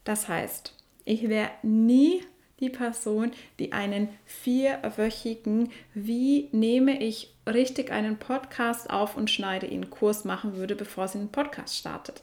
[0.04, 2.22] Das heißt, ich werde nie
[2.60, 9.90] die Person, die einen vierwöchigen, wie nehme ich richtig einen Podcast auf und schneide ihn
[9.90, 12.22] Kurs machen würde, bevor sie einen Podcast startet.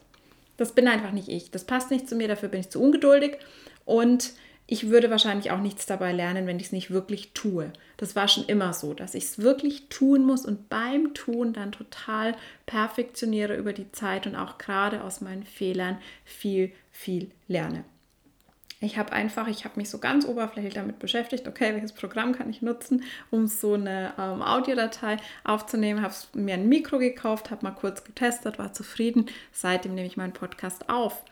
[0.58, 1.52] Das bin einfach nicht ich.
[1.52, 3.38] Das passt nicht zu mir, dafür bin ich zu ungeduldig
[3.86, 4.34] und
[4.72, 7.74] ich würde wahrscheinlich auch nichts dabei lernen, wenn ich es nicht wirklich tue.
[7.98, 11.74] Das war schon immer so, dass ich es wirklich tun muss und beim Tun dann
[11.74, 12.36] total
[12.68, 17.84] perfektioniere über die Zeit und auch gerade aus meinen Fehlern viel, viel lerne.
[18.80, 22.50] Ich habe einfach, ich habe mich so ganz oberflächlich damit beschäftigt, okay, welches Programm kann
[22.50, 26.02] ich nutzen, um so eine ähm, Audiodatei aufzunehmen.
[26.02, 29.26] Habe mir ein Mikro gekauft, habe mal kurz getestet, war zufrieden.
[29.52, 31.26] Seitdem nehme ich meinen Podcast auf.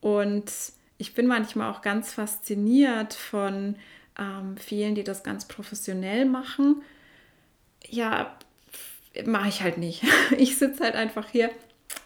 [0.00, 0.52] Und
[1.00, 3.76] ich bin manchmal auch ganz fasziniert von
[4.18, 6.82] ähm, vielen, die das ganz professionell machen.
[7.88, 8.36] Ja,
[9.24, 10.04] mache ich halt nicht.
[10.36, 11.50] Ich sitze halt einfach hier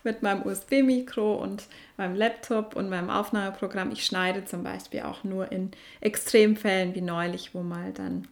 [0.05, 1.65] mit meinem USB-Mikro und
[1.97, 3.91] meinem Laptop und meinem Aufnahmeprogramm.
[3.91, 8.29] Ich schneide zum Beispiel auch nur in Extremfällen wie neulich, wo mal dann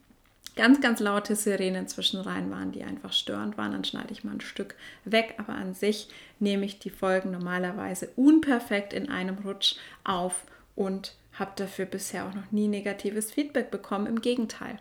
[0.57, 3.73] ganz, ganz laute Sirenen zwischen rein waren, die einfach störend waren.
[3.73, 5.35] Dann schneide ich mal ein Stück weg.
[5.38, 11.53] Aber an sich nehme ich die Folgen normalerweise unperfekt in einem Rutsch auf und habe
[11.57, 14.07] dafür bisher auch noch nie negatives Feedback bekommen.
[14.07, 14.79] Im Gegenteil.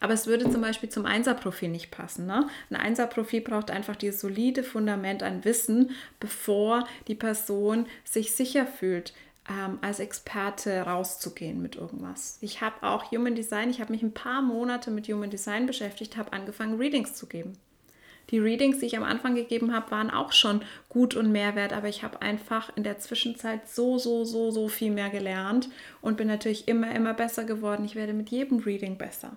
[0.00, 2.26] Aber es würde zum Beispiel zum Einserprofil nicht passen.
[2.26, 2.46] Ne?
[2.68, 9.14] Ein Einserprofil braucht einfach dieses solide Fundament an Wissen, bevor die Person sich sicher fühlt,
[9.48, 12.38] ähm, als Experte rauszugehen mit irgendwas.
[12.40, 16.16] Ich habe auch Human Design, ich habe mich ein paar Monate mit Human Design beschäftigt,
[16.16, 17.58] habe angefangen, Readings zu geben.
[18.30, 21.88] Die Readings, die ich am Anfang gegeben habe, waren auch schon gut und Mehrwert, aber
[21.88, 25.68] ich habe einfach in der Zwischenzeit so, so, so, so viel mehr gelernt
[26.00, 27.84] und bin natürlich immer, immer besser geworden.
[27.84, 29.32] Ich werde mit jedem Reading besser.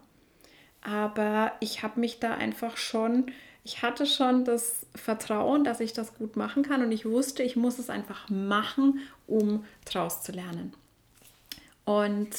[0.82, 3.26] Aber ich habe mich da einfach schon,
[3.68, 7.58] ich hatte schon das Vertrauen, dass ich das gut machen kann und ich wusste, ich
[7.58, 10.74] muss es einfach machen, um draus zu lernen.
[11.84, 12.30] Und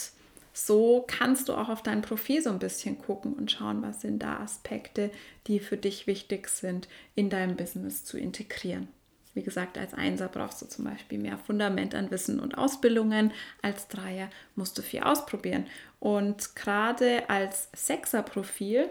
[0.55, 4.23] so kannst du auch auf dein Profil so ein bisschen gucken und schauen, was sind
[4.23, 5.11] da Aspekte,
[5.47, 8.89] die für dich wichtig sind, in deinem Business zu integrieren.
[9.35, 13.33] Wie gesagt, als Einser brauchst du zum Beispiel mehr Fundament an Wissen und Ausbildungen.
[13.61, 15.67] Als Dreier musst du viel ausprobieren.
[16.01, 18.89] Und gerade als Sechser-Profil,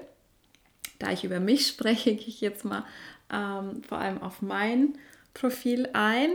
[0.99, 2.85] da ich über mich spreche, gehe ich jetzt mal
[3.31, 4.97] ähm, vor allem auf mein
[5.33, 6.31] Profil ein.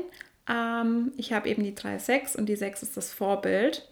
[0.49, 3.89] Ähm, ich habe eben die 3-6 und die 6 ist das Vorbild.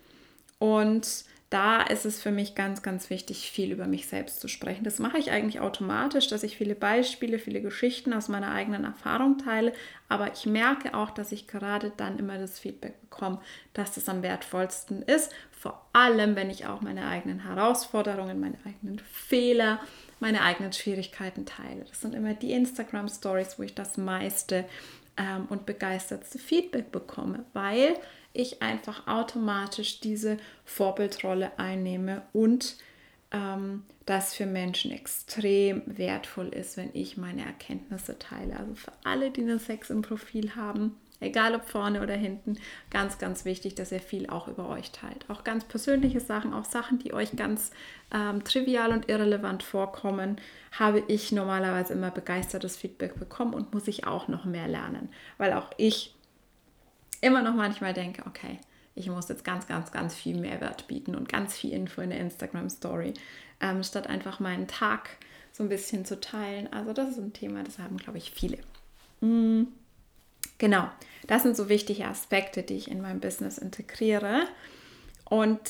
[0.59, 4.85] Und da ist es für mich ganz, ganz wichtig, viel über mich selbst zu sprechen.
[4.85, 9.37] Das mache ich eigentlich automatisch, dass ich viele Beispiele, viele Geschichten aus meiner eigenen Erfahrung
[9.37, 9.73] teile.
[10.09, 13.41] Aber ich merke auch, dass ich gerade dann immer das Feedback bekomme,
[13.73, 15.33] dass das am wertvollsten ist.
[15.51, 19.81] Vor allem, wenn ich auch meine eigenen Herausforderungen, meine eigenen Fehler,
[20.21, 21.85] meine eigenen Schwierigkeiten teile.
[21.85, 24.67] Das sind immer die Instagram-Stories, wo ich das meiste
[25.17, 27.97] ähm, und begeistertste Feedback bekomme, weil
[28.33, 32.77] ich einfach automatisch diese Vorbildrolle einnehme und
[33.33, 38.57] ähm, das für Menschen extrem wertvoll ist, wenn ich meine Erkenntnisse teile.
[38.59, 42.57] Also für alle, die eine Sex im Profil haben, egal ob vorne oder hinten,
[42.90, 45.27] ganz, ganz wichtig, dass ihr viel auch über euch teilt.
[45.29, 47.71] Auch ganz persönliche Sachen, auch Sachen, die euch ganz
[48.12, 50.40] ähm, trivial und irrelevant vorkommen,
[50.73, 55.53] habe ich normalerweise immer begeistertes Feedback bekommen und muss ich auch noch mehr lernen, weil
[55.53, 56.14] auch ich
[57.21, 58.59] immer noch manchmal denke, okay,
[58.95, 62.21] ich muss jetzt ganz, ganz, ganz viel Mehrwert bieten und ganz viel Info in der
[62.21, 63.15] Instagram-Story,
[63.61, 65.11] ähm, statt einfach meinen Tag
[65.53, 66.73] so ein bisschen zu teilen.
[66.73, 68.59] Also das ist ein Thema, das haben, glaube ich, viele.
[69.21, 69.65] Mm,
[70.59, 70.89] genau,
[71.27, 74.47] das sind so wichtige Aspekte, die ich in mein Business integriere.
[75.25, 75.61] Und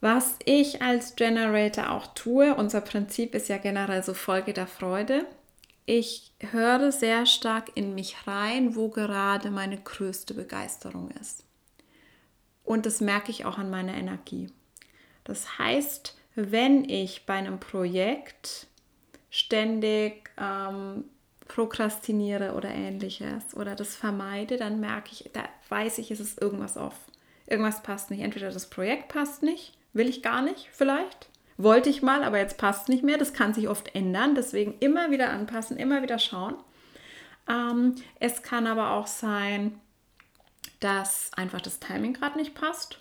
[0.00, 5.26] was ich als Generator auch tue, unser Prinzip ist ja generell so Folge der Freude
[5.86, 11.44] ich höre sehr stark in mich rein, wo gerade meine größte Begeisterung ist.
[12.64, 14.50] Und das merke ich auch an meiner Energie.
[15.22, 18.66] Das heißt, wenn ich bei einem Projekt
[19.30, 21.04] ständig ähm,
[21.46, 26.76] prokrastiniere oder ähnliches oder das vermeide, dann merke ich, da weiß ich, es ist irgendwas
[26.76, 26.96] off.
[27.46, 28.22] Irgendwas passt nicht.
[28.22, 31.28] Entweder das Projekt passt nicht, will ich gar nicht vielleicht.
[31.58, 33.18] Wollte ich mal, aber jetzt passt nicht mehr.
[33.18, 34.34] Das kann sich oft ändern.
[34.34, 36.56] Deswegen immer wieder anpassen, immer wieder schauen.
[37.48, 39.80] Ähm, es kann aber auch sein,
[40.80, 43.00] dass einfach das Timing gerade nicht passt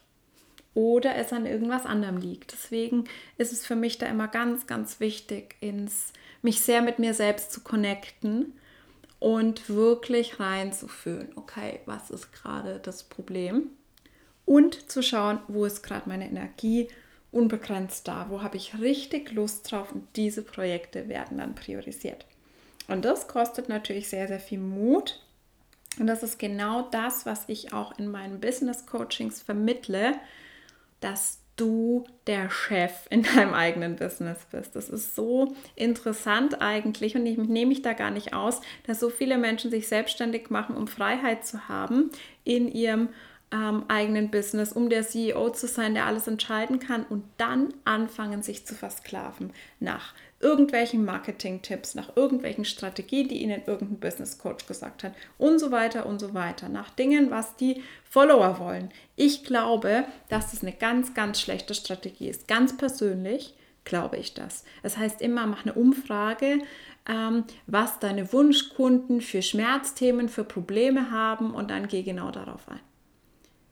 [0.74, 2.54] oder es an irgendwas anderem liegt.
[2.54, 3.06] Deswegen
[3.38, 7.52] ist es für mich da immer ganz, ganz wichtig, ins, mich sehr mit mir selbst
[7.52, 8.54] zu connecten
[9.20, 13.70] und wirklich reinzufühlen, okay, was ist gerade das Problem?
[14.46, 16.90] Und zu schauen, wo ist gerade meine Energie
[17.36, 22.26] unbegrenzt da, wo habe ich richtig Lust drauf und diese Projekte werden dann priorisiert.
[22.88, 25.22] Und das kostet natürlich sehr, sehr viel Mut.
[26.00, 30.14] Und das ist genau das, was ich auch in meinen Business Coachings vermittle,
[31.02, 34.76] dass du der Chef in deinem eigenen Business bist.
[34.76, 39.10] Das ist so interessant eigentlich und ich nehme mich da gar nicht aus, dass so
[39.10, 42.12] viele Menschen sich selbstständig machen, um Freiheit zu haben
[42.44, 43.10] in ihrem
[43.52, 48.44] ähm, eigenen Business, um der CEO zu sein, der alles entscheiden kann und dann anfangen,
[48.44, 55.04] sich zu versklaven nach irgendwelchen Marketing-Tipps, nach irgendwelchen Strategien, die ihnen irgendein Business Coach gesagt
[55.04, 58.92] hat und so weiter und so weiter, nach Dingen, was die Follower wollen.
[59.16, 62.48] Ich glaube, dass das eine ganz, ganz schlechte Strategie ist.
[62.48, 63.56] Ganz persönlich
[63.86, 64.66] glaube ich das.
[64.84, 66.60] Das heißt immer, mach eine Umfrage,
[67.08, 72.80] ähm, was deine Wunschkunden für Schmerzthemen, für Probleme haben und dann geh genau darauf ein.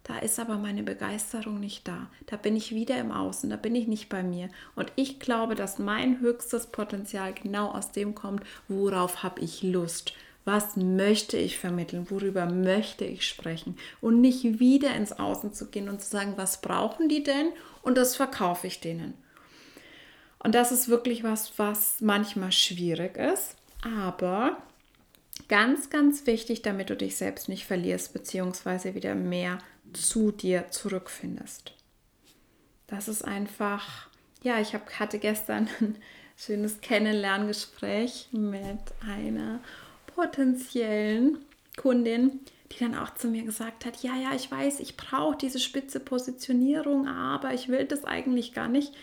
[0.04, 2.08] Da ist aber meine Begeisterung nicht da.
[2.26, 4.50] Da bin ich wieder im Außen, da bin ich nicht bei mir.
[4.76, 10.14] Und ich glaube, dass mein höchstes Potenzial genau aus dem kommt, worauf habe ich Lust.
[10.46, 12.10] Was möchte ich vermitteln?
[12.10, 13.78] Worüber möchte ich sprechen?
[14.02, 17.50] Und nicht wieder ins Außen zu gehen und zu sagen, was brauchen die denn?
[17.82, 19.14] Und das verkaufe ich denen.
[20.40, 23.56] Und das ist wirklich was, was manchmal schwierig ist.
[23.84, 24.58] Aber
[25.48, 29.60] ganz, ganz wichtig, damit du dich selbst nicht verlierst, beziehungsweise wieder mehr
[29.94, 31.74] zu dir zurückfindest.
[32.88, 34.08] Das ist einfach,
[34.44, 35.98] ja, ich hab, hatte gestern ein
[36.38, 39.60] schönes Kennenlerngespräch mit einer
[40.08, 41.40] potenziellen
[41.78, 42.40] Kundin,
[42.72, 46.00] die dann auch zu mir gesagt hat, ja, ja, ich weiß, ich brauche diese spitze
[46.00, 48.94] Positionierung, aber ich will das eigentlich gar nicht.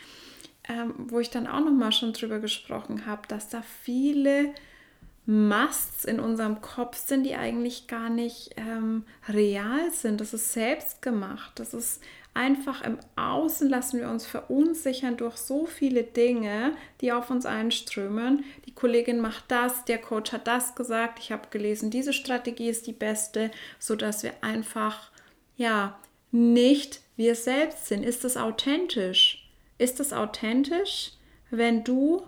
[0.69, 4.53] Ähm, wo ich dann auch noch mal schon drüber gesprochen habe, dass da viele
[5.31, 10.21] Musts in unserem Kopf sind, die eigentlich gar nicht ähm, real sind.
[10.21, 11.53] Das ist selbst gemacht.
[11.55, 12.03] Das ist
[12.35, 18.45] einfach im Außen lassen wir uns verunsichern durch so viele Dinge, die auf uns einströmen.
[18.67, 22.89] Die Kollegin macht das, der Coach hat das gesagt, ich habe gelesen, diese Strategie ist
[22.89, 25.13] die beste, sodass wir einfach
[25.57, 25.97] ja
[26.33, 28.03] nicht wir selbst sind.
[28.03, 29.49] Ist das authentisch?
[29.79, 31.13] Ist das authentisch,
[31.51, 32.27] wenn du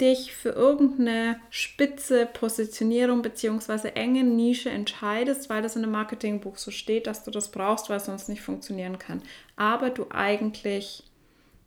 [0.00, 3.88] dich für irgendeine spitze Positionierung bzw.
[3.90, 7.98] enge Nische entscheidest, weil das in einem Marketingbuch so steht, dass du das brauchst, weil
[7.98, 9.22] es sonst nicht funktionieren kann.
[9.56, 11.04] Aber du eigentlich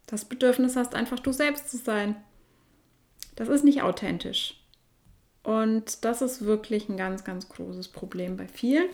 [0.07, 2.15] das Bedürfnis hast, einfach du selbst zu sein.
[3.35, 4.59] Das ist nicht authentisch.
[5.43, 8.89] Und das ist wirklich ein ganz, ganz großes Problem bei vielen.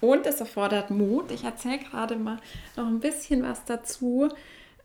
[0.00, 1.30] Und es erfordert Mut.
[1.30, 2.38] Ich erzähle gerade mal
[2.76, 4.28] noch ein bisschen was dazu,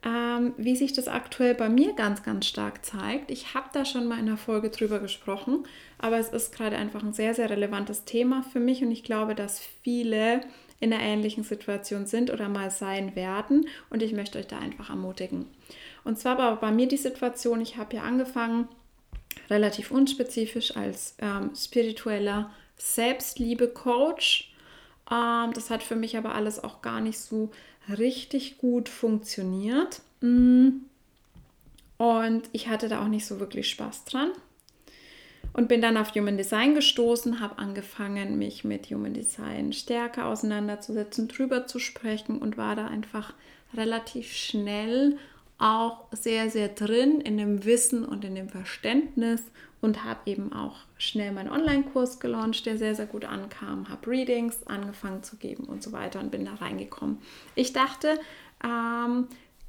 [0.08, 3.30] ähm, wie sich das aktuell bei mir ganz, ganz stark zeigt.
[3.30, 5.66] Ich habe da schon mal in einer Folge drüber gesprochen,
[5.98, 9.36] aber es ist gerade einfach ein sehr, sehr relevantes Thema für mich und ich glaube,
[9.36, 10.42] dass viele
[10.80, 14.90] in einer ähnlichen Situation sind oder mal sein werden und ich möchte euch da einfach
[14.90, 15.46] ermutigen.
[16.06, 18.70] Und zwar war bei mir die Situation, ich habe ja angefangen,
[19.50, 24.54] relativ unspezifisch als ähm, spiritueller Selbstliebe-Coach.
[25.12, 27.52] Ähm, das hat für mich aber alles auch gar nicht so
[27.98, 30.02] richtig gut funktioniert.
[30.22, 30.70] Mm.
[31.98, 34.32] Und ich hatte da auch nicht so wirklich Spaß dran.
[35.54, 41.28] Und bin dann auf Human Design gestoßen, habe angefangen, mich mit Human Design stärker auseinanderzusetzen,
[41.28, 43.34] drüber zu sprechen und war da einfach
[43.74, 45.18] relativ schnell
[45.58, 49.42] auch sehr, sehr drin in dem Wissen und in dem Verständnis
[49.82, 54.66] und habe eben auch schnell meinen Online-Kurs gelauncht, der sehr, sehr gut ankam, habe Readings
[54.66, 57.20] angefangen zu geben und so weiter und bin da reingekommen.
[57.56, 58.20] Ich dachte
[58.64, 59.28] ähm,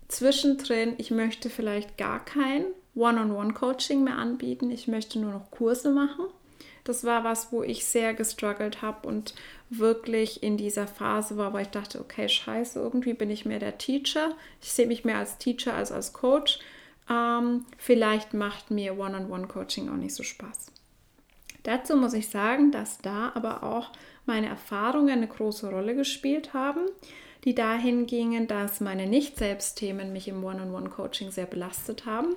[0.09, 2.65] zwischendrin, ich möchte vielleicht gar kein
[2.95, 6.27] One-on-One-Coaching mehr anbieten, ich möchte nur noch Kurse machen.
[6.85, 9.35] Das war was, wo ich sehr gestruggelt habe und
[9.69, 13.77] wirklich in dieser Phase war, wo ich dachte, okay, scheiße, irgendwie bin ich mehr der
[13.77, 14.35] Teacher.
[14.63, 16.61] Ich sehe mich mehr als Teacher als als Coach
[17.11, 20.73] ähm, vielleicht macht mir One-on-One-Coaching auch nicht so Spaß.
[21.69, 23.91] Dazu muss ich sagen, dass da aber auch
[24.25, 26.81] meine Erfahrungen eine große Rolle gespielt haben,
[27.45, 32.35] die dahin gingen, dass meine Nicht-Selbst-Themen mich im One-on-One-Coaching sehr belastet haben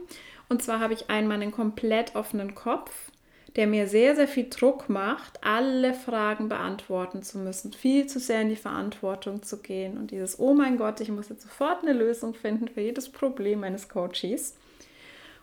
[0.50, 3.10] Und zwar habe ich einmal einen komplett offenen Kopf,
[3.56, 8.42] der mir sehr, sehr viel Druck macht, alle Fragen beantworten zu müssen, viel zu sehr
[8.42, 11.94] in die Verantwortung zu gehen und dieses, oh mein Gott, ich muss jetzt sofort eine
[11.94, 14.58] Lösung finden für jedes Problem meines Coaches.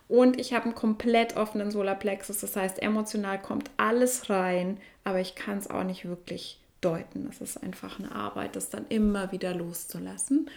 [0.08, 5.34] Und ich habe einen komplett offenen Solarplexus, das heißt, emotional kommt alles rein, aber ich
[5.34, 7.26] kann es auch nicht wirklich deuten.
[7.26, 10.48] Das ist einfach eine Arbeit, das dann immer wieder loszulassen.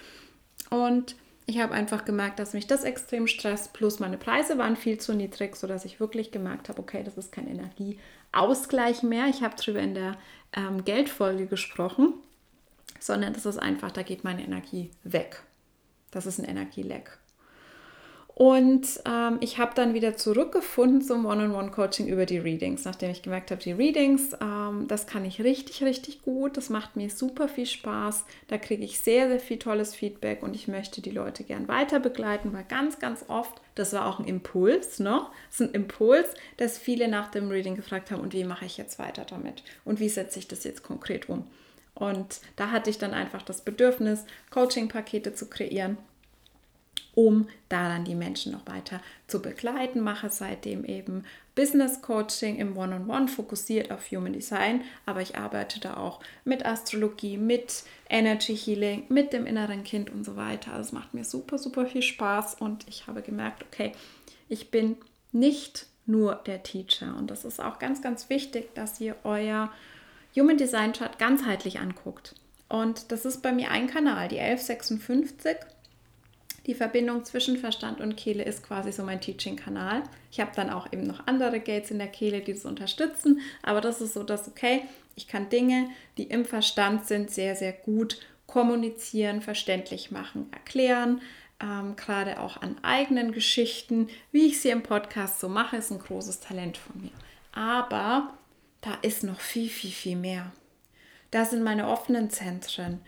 [0.70, 1.16] Und
[1.48, 5.14] ich habe einfach gemerkt, dass mich das extrem stresst, plus meine Preise waren viel zu
[5.14, 9.28] niedrig, sodass ich wirklich gemerkt habe, okay, das ist kein Energieausgleich mehr.
[9.28, 10.18] Ich habe darüber in der
[10.54, 12.14] ähm, Geldfolge gesprochen,
[13.00, 15.44] sondern das ist einfach, da geht meine Energie weg.
[16.12, 17.18] Das ist ein Energieleck.
[18.34, 23.52] Und ähm, ich habe dann wieder zurückgefunden zum One-on-One-Coaching über die Readings, nachdem ich gemerkt
[23.52, 26.56] habe, die Readings, ähm, das kann ich richtig, richtig gut.
[26.56, 28.26] Das macht mir super viel Spaß.
[28.48, 32.00] Da kriege ich sehr, sehr viel tolles Feedback und ich möchte die Leute gern weiter
[32.00, 35.22] begleiten, weil ganz, ganz oft, das war auch ein Impuls, ne?
[35.50, 38.78] Das ist ein Impuls, dass viele nach dem Reading gefragt haben, und wie mache ich
[38.78, 39.63] jetzt weiter damit?
[39.84, 41.48] Und wie setze ich das jetzt konkret um?
[41.94, 45.98] Und da hatte ich dann einfach das Bedürfnis, Coaching-Pakete zu kreieren
[47.15, 50.02] um da dann die Menschen noch weiter zu begleiten.
[50.02, 51.24] Mache seitdem eben
[51.56, 57.38] Business Coaching im One-on-One fokussiert auf Human Design, aber ich arbeite da auch mit Astrologie,
[57.38, 60.71] mit Energy Healing, mit dem inneren Kind und so weiter.
[60.71, 63.91] Also es macht mir super, super viel Spaß und ich habe gemerkt, okay,
[64.47, 64.95] ich bin
[65.32, 69.71] nicht nur der Teacher und das ist auch ganz, ganz wichtig, dass ihr euer
[70.36, 72.36] Human Design Chart ganzheitlich anguckt.
[72.69, 75.58] Und das ist bei mir ein Kanal, die 1156
[76.67, 80.04] die Verbindung zwischen Verstand und Kehle ist quasi so mein Teaching-Kanal.
[80.32, 83.82] Ich habe dann auch eben noch andere Gates in der Kehle, die das unterstützen, aber
[83.82, 84.84] das ist so, dass, okay,
[85.15, 91.21] ich kann Dinge, die im Verstand sind, sehr, sehr gut kommunizieren, verständlich machen, erklären.
[91.62, 96.00] Ähm, gerade auch an eigenen Geschichten, wie ich sie im Podcast so mache, ist ein
[96.00, 97.12] großes Talent von mir.
[97.52, 98.34] Aber
[98.82, 100.52] da ist noch viel, viel, viel mehr.
[101.30, 103.00] Da sind meine offenen Zentren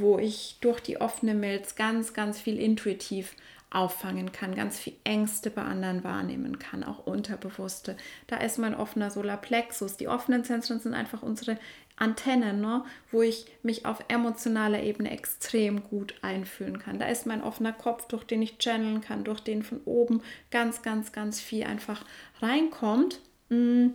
[0.00, 3.34] wo ich durch die offene Milz ganz, ganz viel intuitiv
[3.70, 7.96] auffangen kann, ganz viel Ängste bei anderen wahrnehmen kann, auch unterbewusste.
[8.26, 9.96] Da ist mein offener Solarplexus.
[9.96, 11.56] Die offenen Zentren sind einfach unsere
[11.96, 12.82] Antennen, ne?
[13.12, 16.98] wo ich mich auf emotionaler Ebene extrem gut einfühlen kann.
[16.98, 20.82] Da ist mein offener Kopf, durch den ich channeln kann, durch den von oben ganz,
[20.82, 22.04] ganz, ganz viel einfach
[22.40, 23.20] reinkommt.
[23.50, 23.88] Mm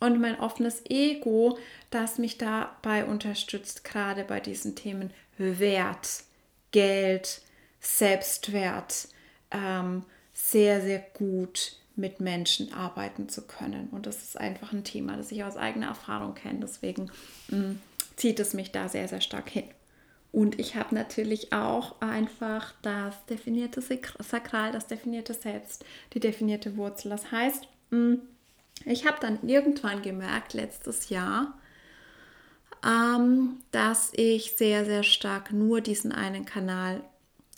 [0.00, 1.58] und mein offenes Ego,
[1.90, 6.24] das mich dabei unterstützt, gerade bei diesen Themen Wert,
[6.70, 7.42] Geld,
[7.80, 9.08] Selbstwert,
[9.50, 13.88] ähm, sehr, sehr gut mit Menschen arbeiten zu können.
[13.90, 16.60] Und das ist einfach ein Thema, das ich aus eigener Erfahrung kenne.
[16.60, 17.10] Deswegen
[17.48, 17.80] mh, mm,
[18.16, 19.64] zieht es mich da sehr, sehr stark hin.
[20.30, 27.08] Und ich habe natürlich auch einfach das definierte Sakral, das definierte Selbst, die definierte Wurzel.
[27.10, 28.14] Das heißt, mm,
[28.84, 31.58] ich habe dann irgendwann gemerkt, letztes Jahr,
[32.84, 37.02] ähm, dass ich sehr, sehr stark nur diesen einen Kanal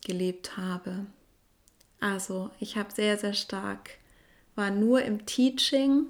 [0.05, 1.07] gelebt habe.
[2.01, 3.91] Also ich habe sehr, sehr stark,
[4.55, 6.07] war nur im Teaching,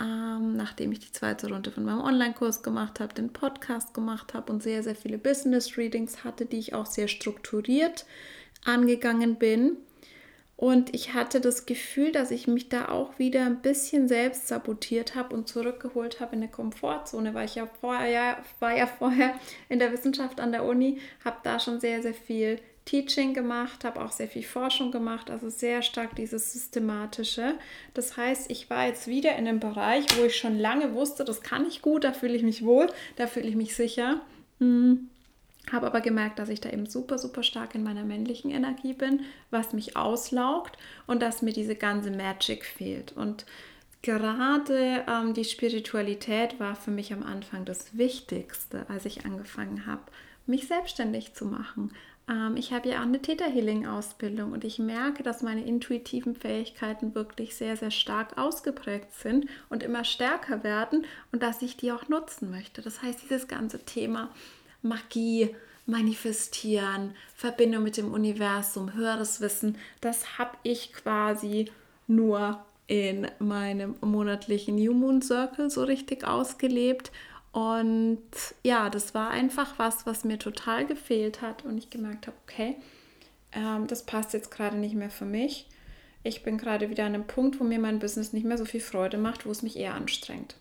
[0.00, 4.52] ähm, nachdem ich die zweite Runde von meinem Online-Kurs gemacht habe, den Podcast gemacht habe
[4.52, 8.04] und sehr, sehr viele Business-Readings hatte, die ich auch sehr strukturiert
[8.64, 9.76] angegangen bin
[10.64, 15.14] und ich hatte das Gefühl, dass ich mich da auch wieder ein bisschen selbst sabotiert
[15.14, 19.34] habe und zurückgeholt habe in eine Komfortzone, weil ich ja vorher, war ja vorher
[19.68, 24.02] in der Wissenschaft an der Uni, habe da schon sehr, sehr viel Teaching gemacht, habe
[24.02, 27.58] auch sehr viel Forschung gemacht, also sehr stark dieses Systematische.
[27.92, 31.42] Das heißt, ich war jetzt wieder in einem Bereich, wo ich schon lange wusste, das
[31.42, 34.22] kann ich gut, da fühle ich mich wohl, da fühle ich mich sicher.
[34.60, 35.10] Hm
[35.72, 39.20] habe aber gemerkt, dass ich da eben super, super stark in meiner männlichen Energie bin,
[39.50, 43.12] was mich auslaugt und dass mir diese ganze Magic fehlt.
[43.12, 43.46] Und
[44.02, 50.02] gerade ähm, die Spiritualität war für mich am Anfang das Wichtigste, als ich angefangen habe,
[50.46, 51.90] mich selbstständig zu machen.
[52.28, 56.34] Ähm, ich habe ja auch eine Theta Healing Ausbildung und ich merke, dass meine intuitiven
[56.34, 61.92] Fähigkeiten wirklich sehr, sehr stark ausgeprägt sind und immer stärker werden und dass ich die
[61.92, 62.82] auch nutzen möchte.
[62.82, 64.30] Das heißt, dieses ganze Thema
[64.84, 65.54] Magie,
[65.86, 71.70] Manifestieren, Verbindung mit dem Universum, höheres Wissen, das habe ich quasi
[72.06, 77.12] nur in meinem monatlichen New Moon Circle so richtig ausgelebt.
[77.52, 78.20] Und
[78.62, 82.76] ja, das war einfach was, was mir total gefehlt hat und ich gemerkt habe, okay,
[83.52, 85.68] ähm, das passt jetzt gerade nicht mehr für mich.
[86.22, 88.80] Ich bin gerade wieder an einem Punkt, wo mir mein Business nicht mehr so viel
[88.80, 90.56] Freude macht, wo es mich eher anstrengt.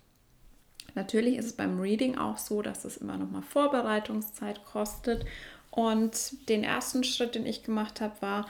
[0.96, 5.26] Natürlich ist es beim Reading auch so, dass es immer noch mal Vorbereitungszeit kostet.
[5.72, 8.46] Und den ersten Schritt, den ich gemacht habe, war,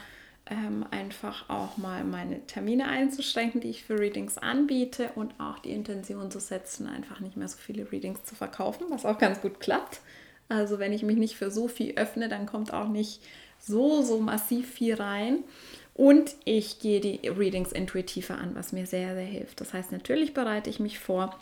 [0.50, 5.72] ähm, einfach auch mal meine Termine einzuschränken, die ich für Readings anbiete und auch die
[5.72, 9.60] Intention zu setzen, einfach nicht mehr so viele Readings zu verkaufen, was auch ganz gut
[9.60, 10.00] klappt.
[10.48, 13.22] Also wenn ich mich nicht für so viel öffne, dann kommt auch nicht
[13.58, 15.38] so, so massiv viel rein.
[15.94, 19.60] Und ich gehe die Readings intuitiver an, was mir sehr, sehr hilft.
[19.60, 21.38] Das heißt, natürlich bereite ich mich vor,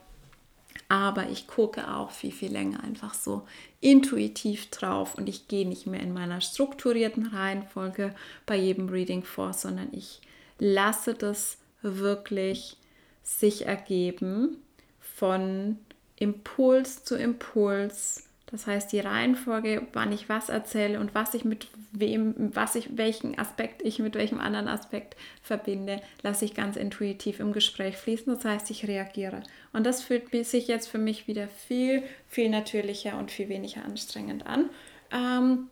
[0.89, 3.47] aber ich gucke auch viel, viel länger einfach so
[3.81, 8.15] intuitiv drauf und ich gehe nicht mehr in meiner strukturierten Reihenfolge
[8.47, 10.21] bei jedem Reading vor, sondern ich
[10.59, 12.77] lasse das wirklich
[13.23, 14.59] sich ergeben
[15.01, 15.79] von
[16.17, 21.69] Impuls zu Impuls das heißt, die Reihenfolge, wann ich was erzähle und was ich mit
[21.91, 27.41] wem, was ich, welchen Aspekt ich mit welchem anderen Aspekt verbinde, lasse ich ganz intuitiv
[27.41, 28.35] im Gespräch fließen.
[28.35, 29.43] Das heißt, ich reagiere.
[29.73, 34.47] Und das fühlt sich jetzt für mich wieder viel, viel natürlicher und viel weniger anstrengend
[34.47, 34.69] an.
[35.11, 35.71] Ähm,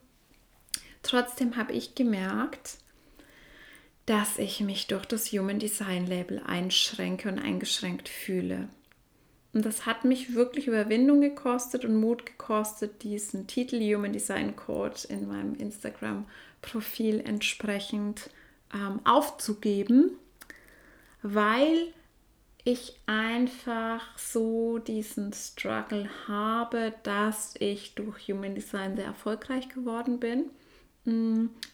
[1.02, 2.78] trotzdem habe ich gemerkt,
[4.06, 8.70] dass ich mich durch das Human Design Label einschränke und eingeschränkt fühle.
[9.52, 15.06] Und das hat mich wirklich Überwindung gekostet und Mut gekostet, diesen Titel Human Design Coach
[15.06, 18.30] in meinem Instagram-Profil entsprechend
[18.72, 20.12] ähm, aufzugeben,
[21.22, 21.92] weil
[22.62, 30.50] ich einfach so diesen Struggle habe, dass ich durch Human Design sehr erfolgreich geworden bin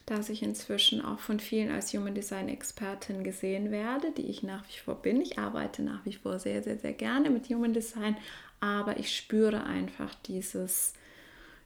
[0.05, 4.63] dass ich inzwischen auch von vielen als Human Design Expertin gesehen werde, die ich nach
[4.69, 5.21] wie vor bin.
[5.21, 8.15] Ich arbeite nach wie vor sehr, sehr, sehr gerne mit Human Design,
[8.61, 10.93] aber ich spüre einfach dieses,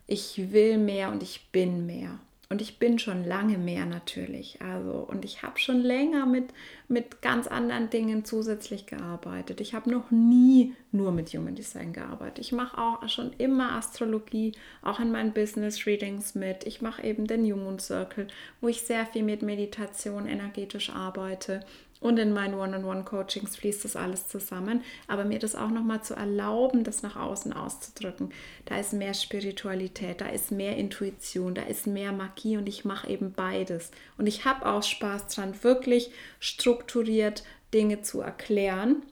[0.08, 2.20] ich will mehr und ich bin mehr.
[2.52, 4.62] Und ich bin schon lange mehr natürlich.
[4.62, 6.50] Also, und ich habe schon länger mit,
[6.90, 9.62] mit ganz anderen Dingen zusätzlich gearbeitet.
[9.62, 12.40] Ich habe noch nie nur mit Human Design gearbeitet.
[12.40, 16.68] Ich mache auch schon immer Astrologie, auch in meinen Business Readings mit.
[16.68, 18.28] Ich mache eben den New Moon Circle,
[18.60, 21.62] wo ich sehr viel mit Meditation energetisch arbeite.
[22.02, 24.84] Und in meinen One-on-One-Coachings fließt das alles zusammen.
[25.08, 28.34] Aber mir das auch nochmal zu erlauben, das nach außen auszudrücken.
[28.66, 33.08] Da ist mehr Spiritualität, da ist mehr Intuition, da ist mehr Magie und ich mache
[33.08, 33.92] eben beides.
[34.18, 39.04] Und ich habe auch Spaß dran, wirklich strukturiert Dinge zu erklären.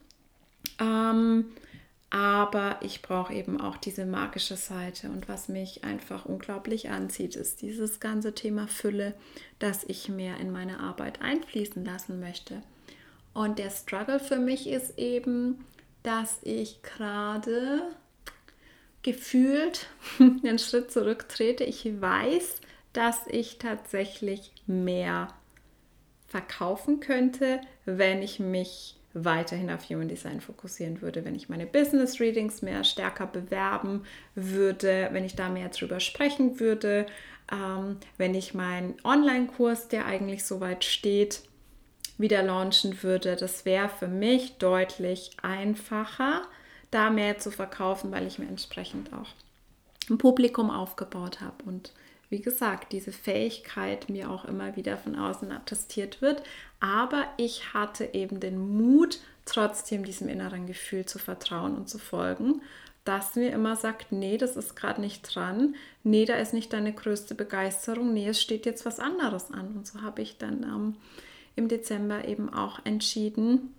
[0.80, 1.44] Ähm,
[2.10, 5.10] aber ich brauche eben auch diese magische Seite.
[5.10, 9.14] Und was mich einfach unglaublich anzieht, ist dieses ganze Thema Fülle,
[9.60, 12.62] das ich mehr in meine Arbeit einfließen lassen möchte.
[13.32, 15.64] Und der Struggle für mich ist eben,
[16.02, 17.82] dass ich gerade
[19.02, 19.86] gefühlt
[20.18, 21.64] einen Schritt zurücktrete.
[21.64, 22.60] Ich weiß,
[22.92, 25.28] dass ich tatsächlich mehr
[26.26, 32.20] verkaufen könnte, wenn ich mich weiterhin auf Human Design fokussieren würde, wenn ich meine Business
[32.20, 34.04] Readings mehr stärker bewerben
[34.36, 37.06] würde, wenn ich da mehr drüber sprechen würde,
[37.50, 41.42] ähm, wenn ich meinen Online-Kurs, der eigentlich soweit steht,
[42.20, 46.42] wieder launchen würde, das wäre für mich deutlich einfacher,
[46.90, 49.28] da mehr zu verkaufen, weil ich mir entsprechend auch
[50.10, 51.92] ein Publikum aufgebaut habe und
[52.30, 56.42] wie gesagt, diese Fähigkeit mir auch immer wieder von außen attestiert wird.
[56.78, 62.62] Aber ich hatte eben den Mut, trotzdem diesem inneren Gefühl zu vertrauen und zu folgen,
[63.04, 66.92] das mir immer sagt, nee, das ist gerade nicht dran, nee, da ist nicht deine
[66.92, 69.74] größte Begeisterung, nee, es steht jetzt was anderes an.
[69.74, 70.96] Und so habe ich dann ähm,
[71.56, 73.74] im Dezember eben auch entschieden,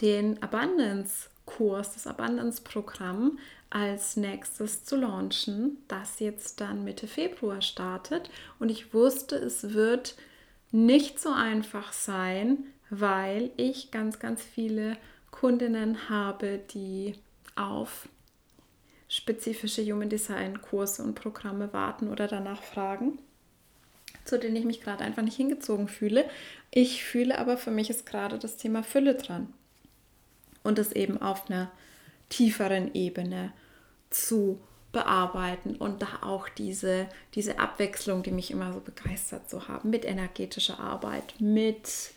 [0.00, 3.38] den Abundance-Kurs, das Abundance-Programm
[3.70, 8.30] als nächstes zu launchen, das jetzt dann Mitte Februar startet.
[8.58, 10.16] Und ich wusste, es wird
[10.70, 14.96] nicht so einfach sein, weil ich ganz, ganz viele
[15.30, 17.14] Kundinnen habe, die
[17.56, 18.08] auf
[19.08, 23.18] spezifische Human Design Kurse und Programme warten oder danach fragen
[24.24, 26.24] zu denen ich mich gerade einfach nicht hingezogen fühle.
[26.70, 29.52] Ich fühle aber, für mich ist gerade das Thema Fülle dran.
[30.62, 31.70] Und es eben auf einer
[32.28, 33.52] tieferen Ebene
[34.10, 34.60] zu
[34.92, 40.04] bearbeiten und da auch diese, diese Abwechslung, die mich immer so begeistert zu haben, mit
[40.04, 42.12] energetischer Arbeit, mit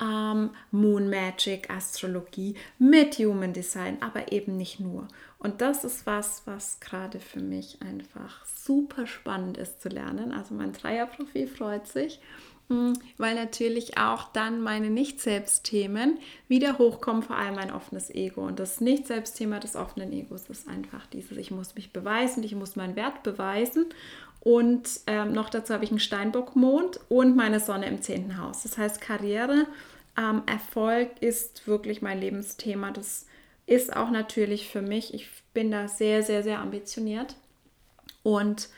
[0.00, 5.08] ähm, Moon Magic, Astrologie, mit Human Design, aber eben nicht nur.
[5.38, 10.32] Und das ist was, was gerade für mich einfach super spannend ist zu lernen.
[10.32, 12.20] Also mein Dreierprofil freut sich,
[12.68, 16.18] hm, weil natürlich auch dann meine Nicht-Selbst-Themen
[16.48, 18.44] wieder hochkommen, vor allem mein offenes Ego.
[18.44, 22.74] Und das Nicht-Selbst-Thema des offenen Egos ist einfach dieses, ich muss mich beweisen, ich muss
[22.74, 23.86] meinen Wert beweisen.
[24.46, 28.62] Und ähm, noch dazu habe ich einen Steinbock-Mond und meine Sonne im zehnten Haus.
[28.62, 29.66] Das heißt, Karriere,
[30.16, 32.92] ähm, Erfolg ist wirklich mein Lebensthema.
[32.92, 33.26] Das
[33.66, 37.34] ist auch natürlich für mich, ich bin da sehr, sehr, sehr ambitioniert
[38.22, 38.68] und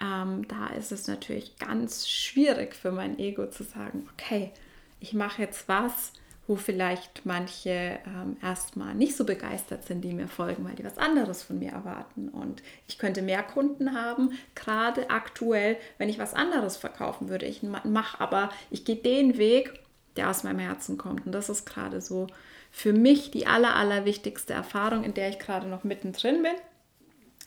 [0.00, 4.52] ähm, da ist es natürlich ganz schwierig für mein Ego zu sagen, okay,
[5.00, 6.12] ich mache jetzt was,
[6.46, 10.98] wo vielleicht manche ähm, erstmal nicht so begeistert sind, die mir folgen, weil die was
[10.98, 12.28] anderes von mir erwarten.
[12.28, 17.46] Und ich könnte mehr Kunden haben, gerade aktuell, wenn ich was anderes verkaufen würde.
[17.46, 19.72] Ich mache aber, ich gehe den Weg,
[20.16, 21.26] der aus meinem Herzen kommt.
[21.26, 22.26] Und das ist gerade so
[22.70, 26.54] für mich die aller, aller wichtigste Erfahrung, in der ich gerade noch mittendrin bin.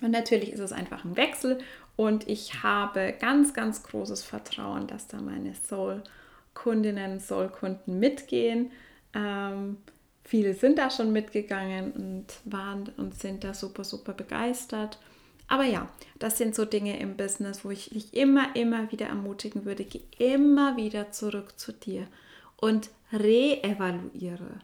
[0.02, 1.60] Und natürlich ist es einfach ein Wechsel
[2.00, 8.72] und ich habe ganz, ganz großes Vertrauen, dass da meine Soul-Kundinnen, Soul-Kunden mitgehen.
[9.14, 9.78] Ähm,
[10.24, 15.00] viele sind da schon mitgegangen und waren und sind da super, super begeistert.
[15.48, 15.90] Aber ja,
[16.20, 20.02] das sind so Dinge im Business, wo ich dich immer, immer wieder ermutigen würde, geh
[20.20, 22.08] immer wieder zurück zu dir
[22.58, 24.60] und reevaluiere.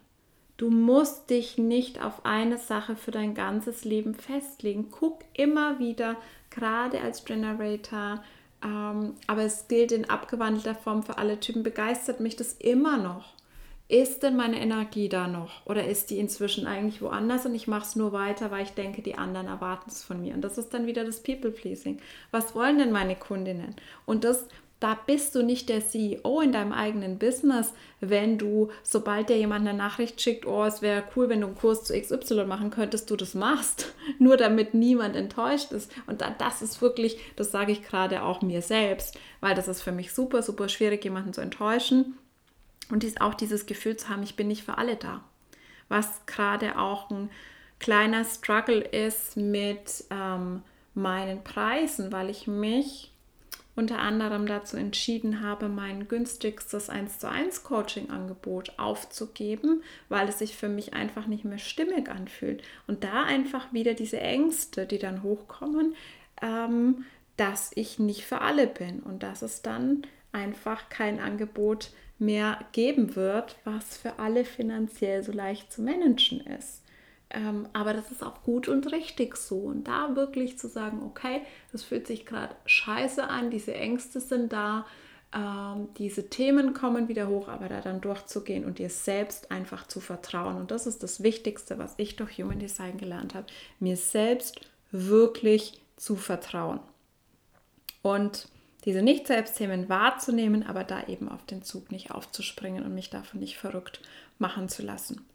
[0.57, 4.89] Du musst dich nicht auf eine Sache für dein ganzes Leben festlegen.
[4.89, 6.15] Guck immer wieder,
[6.49, 8.23] gerade als Generator,
[8.63, 13.33] ähm, aber es gilt in abgewandelter Form für alle Typen, begeistert mich das immer noch.
[13.87, 17.83] Ist denn meine Energie da noch oder ist die inzwischen eigentlich woanders und ich mache
[17.83, 20.33] es nur weiter, weil ich denke, die anderen erwarten es von mir.
[20.33, 21.99] Und das ist dann wieder das People-Pleasing.
[22.31, 23.75] Was wollen denn meine Kundinnen?
[24.07, 24.47] Und das
[24.81, 29.67] da bist du nicht der CEO in deinem eigenen Business, wenn du, sobald dir jemand
[29.67, 33.09] eine Nachricht schickt, oh, es wäre cool, wenn du einen Kurs zu XY machen könntest,
[33.09, 35.91] du das machst, nur damit niemand enttäuscht ist.
[36.07, 39.93] Und das ist wirklich, das sage ich gerade auch mir selbst, weil das ist für
[39.93, 42.17] mich super, super schwierig, jemanden zu enttäuschen.
[42.89, 45.23] Und dies, auch dieses Gefühl zu haben, ich bin nicht für alle da.
[45.89, 47.29] Was gerade auch ein
[47.79, 50.61] kleiner Struggle ist mit ähm,
[50.93, 53.11] meinen Preisen, weil ich mich
[53.75, 60.55] unter anderem dazu entschieden habe, mein günstigstes 1 zu 1 Coaching-Angebot aufzugeben, weil es sich
[60.55, 62.63] für mich einfach nicht mehr stimmig anfühlt.
[62.87, 65.95] Und da einfach wieder diese Ängste, die dann hochkommen,
[66.41, 67.03] ähm,
[67.35, 73.15] dass ich nicht für alle bin und dass es dann einfach kein Angebot mehr geben
[73.15, 76.81] wird, was für alle finanziell so leicht zu managen ist.
[77.29, 79.57] Ähm, aber das ist auch gut und richtig so.
[79.57, 81.41] Und da wirklich zu sagen, okay,
[81.71, 84.85] das fühlt sich gerade scheiße an, diese Ängste sind da,
[85.33, 89.99] ähm, diese Themen kommen wieder hoch, aber da dann durchzugehen und dir selbst einfach zu
[89.99, 90.55] vertrauen.
[90.55, 93.47] Und das ist das Wichtigste, was ich durch Human Design gelernt habe,
[93.79, 94.61] mir selbst
[94.91, 96.79] wirklich zu vertrauen.
[98.01, 98.47] Und
[98.85, 103.57] diese Nicht-Selbst-Themen wahrzunehmen, aber da eben auf den Zug nicht aufzuspringen und mich davon nicht
[103.57, 104.01] verrückt
[104.39, 105.25] machen zu lassen.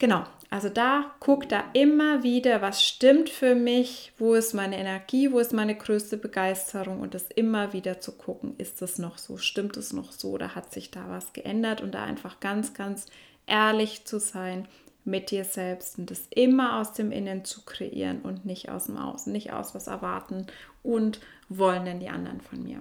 [0.00, 5.30] Genau, also da guck da immer wieder, was stimmt für mich, wo ist meine Energie,
[5.30, 9.36] wo ist meine größte Begeisterung und das immer wieder zu gucken, ist das noch so,
[9.36, 13.08] stimmt es noch so oder hat sich da was geändert und da einfach ganz, ganz
[13.46, 14.66] ehrlich zu sein
[15.04, 18.96] mit dir selbst und das immer aus dem Innen zu kreieren und nicht aus dem
[18.96, 20.46] Außen, nicht aus was erwarten
[20.82, 21.20] und
[21.50, 22.80] wollen denn die anderen von mir.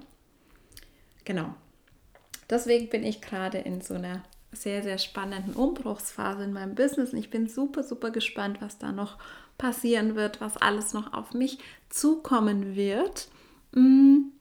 [1.25, 1.53] Genau.
[2.49, 7.11] Deswegen bin ich gerade in so einer sehr, sehr spannenden Umbruchsphase in meinem Business.
[7.11, 9.17] Und ich bin super, super gespannt, was da noch
[9.57, 11.59] passieren wird, was alles noch auf mich
[11.89, 13.27] zukommen wird.
[13.73, 14.31] Mm.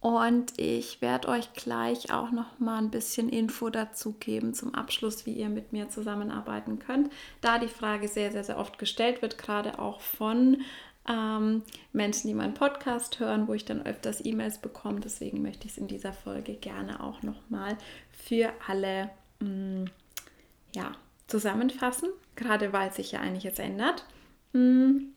[0.00, 5.26] Und ich werde euch gleich auch noch mal ein bisschen Info dazu geben zum Abschluss,
[5.26, 7.12] wie ihr mit mir zusammenarbeiten könnt.
[7.40, 10.62] Da die Frage sehr, sehr, sehr oft gestellt wird, gerade auch von
[11.08, 15.00] ähm, Menschen, die meinen Podcast hören, wo ich dann öfters E-Mails bekomme.
[15.00, 17.76] Deswegen möchte ich es in dieser Folge gerne auch nochmal
[18.12, 19.84] für alle mh, mm,
[20.74, 20.92] ja,
[21.26, 24.04] zusammenfassen, gerade weil sich ja eigentlich jetzt ändert.
[24.52, 25.08] Mm,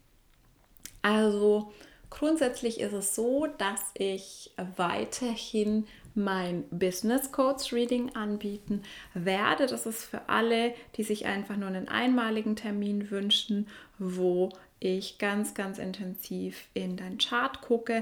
[1.02, 1.72] also
[2.10, 8.82] grundsätzlich ist es so, dass ich weiterhin mein Business Codes Reading anbieten
[9.14, 9.68] werde.
[9.68, 13.68] Das ist für alle, die sich einfach nur einen einmaligen Termin wünschen,
[14.00, 14.50] wo
[14.86, 18.02] ich ganz, ganz intensiv in dein Chart gucke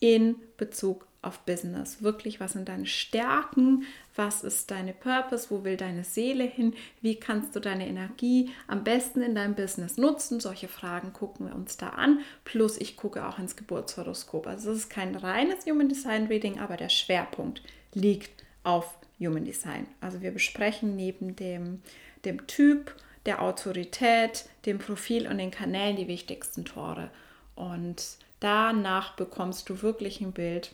[0.00, 2.02] in Bezug auf Business.
[2.02, 3.84] Wirklich, was sind deine Stärken?
[4.14, 5.46] Was ist deine Purpose?
[5.50, 6.74] Wo will deine Seele hin?
[7.00, 10.40] Wie kannst du deine Energie am besten in deinem Business nutzen?
[10.40, 12.20] Solche Fragen gucken wir uns da an.
[12.44, 14.46] Plus, ich gucke auch ins Geburtshoroskop.
[14.46, 17.62] Also, es ist kein reines Human Design Reading, aber der Schwerpunkt
[17.94, 19.86] liegt auf Human Design.
[20.00, 21.80] Also, wir besprechen neben dem,
[22.24, 22.94] dem Typ,
[23.26, 27.10] der Autorität, dem Profil und den Kanälen die wichtigsten Tore.
[27.54, 30.72] Und danach bekommst du wirklich ein Bild,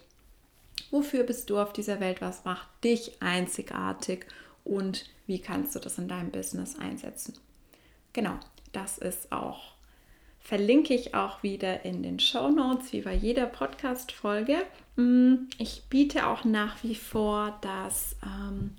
[0.91, 4.27] wofür bist du auf dieser Welt, was macht dich einzigartig
[4.65, 7.35] und wie kannst du das in deinem Business einsetzen.
[8.13, 8.39] Genau,
[8.73, 9.75] das ist auch,
[10.41, 14.65] verlinke ich auch wieder in den Show Notes, wie bei jeder Podcast-Folge.
[14.97, 18.75] Mm, ich biete auch nach wie vor das ähm,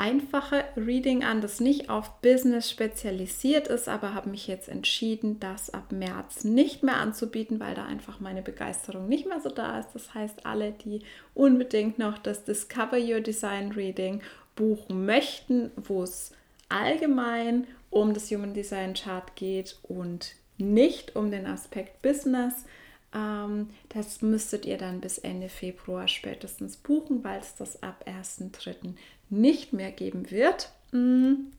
[0.00, 5.68] einfache Reading an, das nicht auf Business spezialisiert ist, aber habe mich jetzt entschieden, das
[5.68, 9.90] ab März nicht mehr anzubieten, weil da einfach meine Begeisterung nicht mehr so da ist.
[9.92, 11.02] Das heißt, alle, die
[11.34, 14.22] unbedingt noch das Discover Your Design Reading
[14.56, 16.32] buchen möchten, wo es
[16.70, 22.64] allgemein um das Human Design Chart geht und nicht um den Aspekt Business,
[23.12, 28.94] das müsstet ihr dann bis Ende Februar spätestens buchen, weil es das ab 1.3.
[29.28, 30.70] nicht mehr geben wird.
[30.92, 31.50] Mm.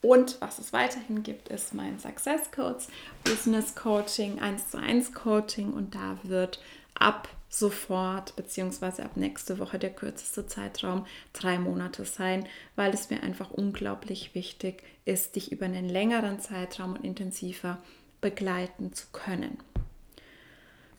[0.00, 2.88] Und was es weiterhin gibt, ist mein Success Codes,
[3.24, 6.60] Business Coaching, 1 zu 1 Coaching und da wird
[6.94, 12.46] ab sofort beziehungsweise ab nächste Woche der kürzeste Zeitraum drei Monate sein,
[12.76, 17.78] weil es mir einfach unglaublich wichtig ist, dich über einen längeren Zeitraum und intensiver
[18.20, 19.58] begleiten zu können.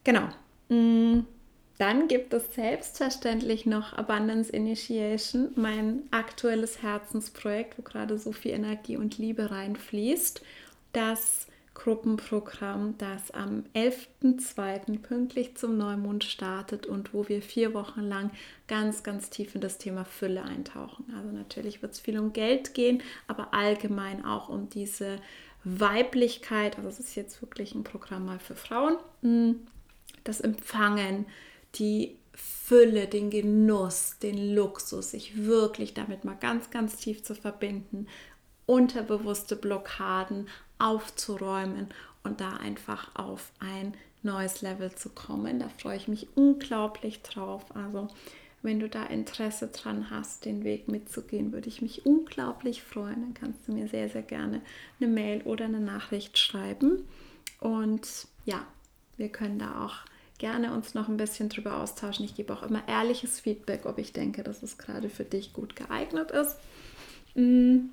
[0.10, 0.28] Genau.
[0.70, 1.28] Mm,
[1.78, 8.98] dann gibt es selbstverständlich noch Abundance Initiation, mein aktuelles Herzensprojekt, wo gerade so viel Energie
[8.98, 10.42] und Liebe reinfließt.
[10.94, 11.46] Das
[11.76, 14.98] Gruppenprogramm, das am 11.02.
[14.98, 18.32] pünktlich zum Neumond startet und wo wir vier Wochen lang
[18.68, 21.06] ganz, ganz tief in das Thema Fülle eintauchen.
[21.16, 25.20] Also natürlich wird es viel um Geld gehen, aber allgemein auch um diese
[25.64, 26.78] Weiblichkeit.
[26.78, 28.98] Also es ist jetzt wirklich ein Programm mal für Frauen.
[30.24, 31.26] Das Empfangen,
[31.76, 38.08] die Fülle, den Genuss, den Luxus, sich wirklich damit mal ganz, ganz tief zu verbinden,
[38.66, 40.48] unterbewusste Blockaden
[40.78, 41.88] aufzuräumen
[42.24, 45.60] und da einfach auf ein neues Level zu kommen.
[45.60, 47.64] Da freue ich mich unglaublich drauf.
[47.76, 48.08] Also
[48.62, 53.22] wenn du da Interesse dran hast, den Weg mitzugehen, würde ich mich unglaublich freuen.
[53.22, 54.62] Dann kannst du mir sehr, sehr gerne
[55.00, 57.08] eine Mail oder eine Nachricht schreiben.
[57.60, 58.66] Und ja,
[59.20, 59.98] wir können da auch
[60.40, 62.26] gerne uns noch ein bisschen drüber austauschen.
[62.26, 65.76] Ich gebe auch immer ehrliches Feedback, ob ich denke, dass es gerade für dich gut
[65.76, 66.56] geeignet ist.
[67.36, 67.90] Mm.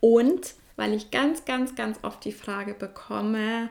[0.00, 3.68] Und weil ich ganz, ganz, ganz oft die Frage bekomme,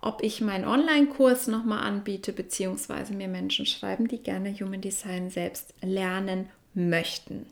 [0.00, 5.72] ob ich meinen Online-Kurs nochmal anbiete, beziehungsweise mir Menschen schreiben, die gerne Human Design selbst
[5.82, 7.46] lernen möchten.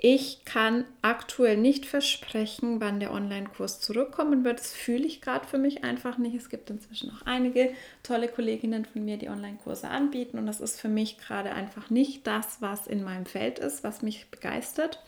[0.00, 4.60] Ich kann aktuell nicht versprechen, wann der Online-Kurs zurückkommen wird.
[4.60, 6.36] Das fühle ich gerade für mich einfach nicht.
[6.36, 7.72] Es gibt inzwischen auch einige
[8.04, 10.38] tolle Kolleginnen von mir, die Online-Kurse anbieten.
[10.38, 14.02] Und das ist für mich gerade einfach nicht das, was in meinem Feld ist, was
[14.02, 15.02] mich begeistert.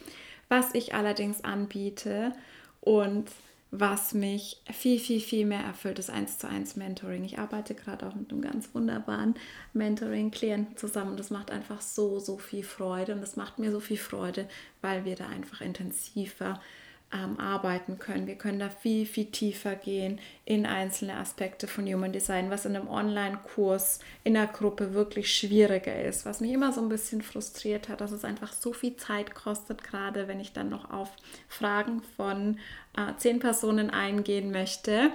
[0.48, 2.32] Was ich allerdings anbiete
[2.80, 3.30] und
[3.70, 7.24] was mich viel, viel, viel mehr erfüllt, ist 1 zu 1 Mentoring.
[7.24, 9.34] Ich arbeite gerade auch mit einem ganz wunderbaren
[9.74, 11.16] Mentoring-Klienten zusammen.
[11.16, 14.48] Das macht einfach so, so viel Freude und das macht mir so viel Freude,
[14.80, 16.60] weil wir da einfach intensiver
[17.12, 18.26] ähm, arbeiten können.
[18.26, 22.76] Wir können da viel, viel tiefer gehen in einzelne Aspekte von Human Design, was in
[22.76, 27.88] einem Online-Kurs in der Gruppe wirklich schwieriger ist, was mich immer so ein bisschen frustriert
[27.88, 31.10] hat, dass es einfach so viel Zeit kostet, gerade wenn ich dann noch auf
[31.48, 32.58] Fragen von
[32.96, 35.10] äh, zehn Personen eingehen möchte.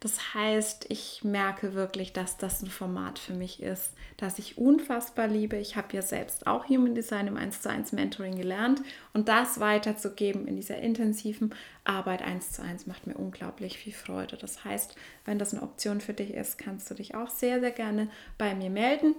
[0.00, 5.26] Das heißt, ich merke wirklich, dass das ein Format für mich ist, das ich unfassbar
[5.26, 5.56] liebe.
[5.56, 8.82] Ich habe ja selbst auch Human Design im 1 zu 1 Mentoring gelernt
[9.14, 14.36] und das weiterzugeben in dieser intensiven Arbeit 1 zu 1 macht mir unglaublich viel Freude.
[14.36, 17.70] Das heißt, wenn das eine Option für dich ist, kannst du dich auch sehr, sehr
[17.70, 19.14] gerne bei mir melden.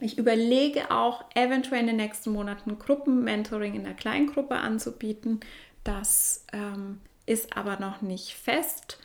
[0.00, 5.40] Ich überlege auch, eventuell in den nächsten Monaten Gruppenmentoring in der Kleingruppe anzubieten.
[5.84, 8.98] Das ähm, ist aber noch nicht fest.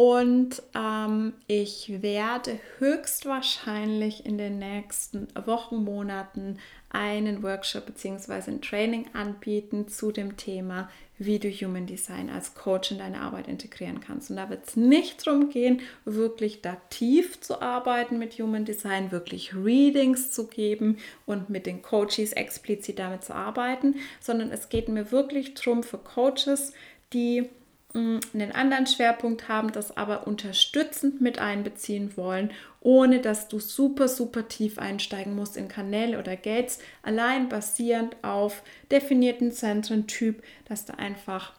[0.00, 6.56] Und ähm, ich werde höchstwahrscheinlich in den nächsten Wochen, Monaten
[6.88, 8.50] einen Workshop bzw.
[8.50, 10.88] ein Training anbieten zu dem Thema,
[11.18, 14.30] wie du Human Design als Coach in deine Arbeit integrieren kannst.
[14.30, 19.12] Und da wird es nicht darum gehen, wirklich da tief zu arbeiten mit Human Design,
[19.12, 20.96] wirklich Readings zu geben
[21.26, 25.98] und mit den Coaches explizit damit zu arbeiten, sondern es geht mir wirklich darum für
[25.98, 26.72] Coaches,
[27.12, 27.50] die
[27.92, 34.46] einen anderen Schwerpunkt haben, das aber unterstützend mit einbeziehen wollen, ohne dass du super, super
[34.48, 41.52] tief einsteigen musst in Kanäle oder Gates, allein basierend auf definierten Zentrentyp, dass du einfach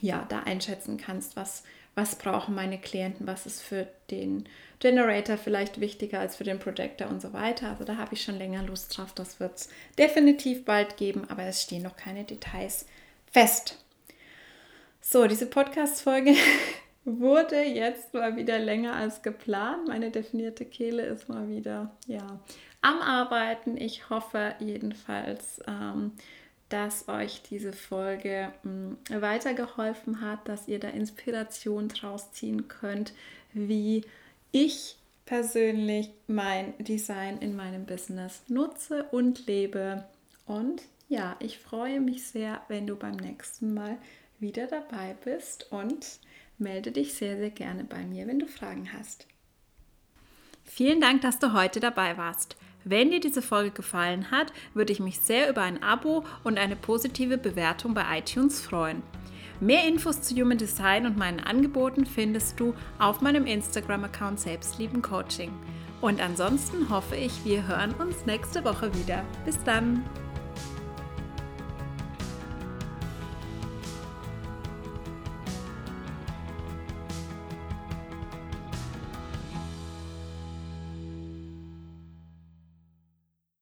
[0.00, 1.64] ja, da einschätzen kannst, was,
[1.94, 4.48] was brauchen meine Klienten, was ist für den
[4.78, 7.70] Generator vielleicht wichtiger als für den Projector und so weiter.
[7.70, 9.12] Also da habe ich schon länger Lust drauf.
[9.14, 12.86] Das wird es definitiv bald geben, aber es stehen noch keine Details
[13.32, 13.78] fest.
[15.08, 16.34] So, diese Podcast-Folge
[17.04, 19.86] wurde jetzt mal wieder länger als geplant.
[19.86, 22.40] Meine definierte Kehle ist mal wieder ja,
[22.82, 23.76] am Arbeiten.
[23.76, 26.10] Ich hoffe jedenfalls, ähm,
[26.70, 33.12] dass euch diese Folge mh, hm, weitergeholfen hat, dass ihr da Inspiration draus ziehen könnt,
[33.52, 34.04] wie
[34.50, 40.04] ich persönlich mein Design in meinem Business nutze und lebe.
[40.46, 43.98] Und ja, ich freue mich sehr, wenn du beim nächsten Mal
[44.38, 46.20] wieder dabei bist und
[46.58, 49.26] melde dich sehr, sehr gerne bei mir, wenn du Fragen hast.
[50.64, 52.56] Vielen Dank, dass du heute dabei warst.
[52.84, 56.76] Wenn dir diese Folge gefallen hat, würde ich mich sehr über ein Abo und eine
[56.76, 59.02] positive Bewertung bei iTunes freuen.
[59.58, 65.50] Mehr Infos zu Human Design und meinen Angeboten findest du auf meinem Instagram-Account Selbstlieben Coaching.
[66.00, 69.24] Und ansonsten hoffe ich, wir hören uns nächste Woche wieder.
[69.44, 70.04] Bis dann!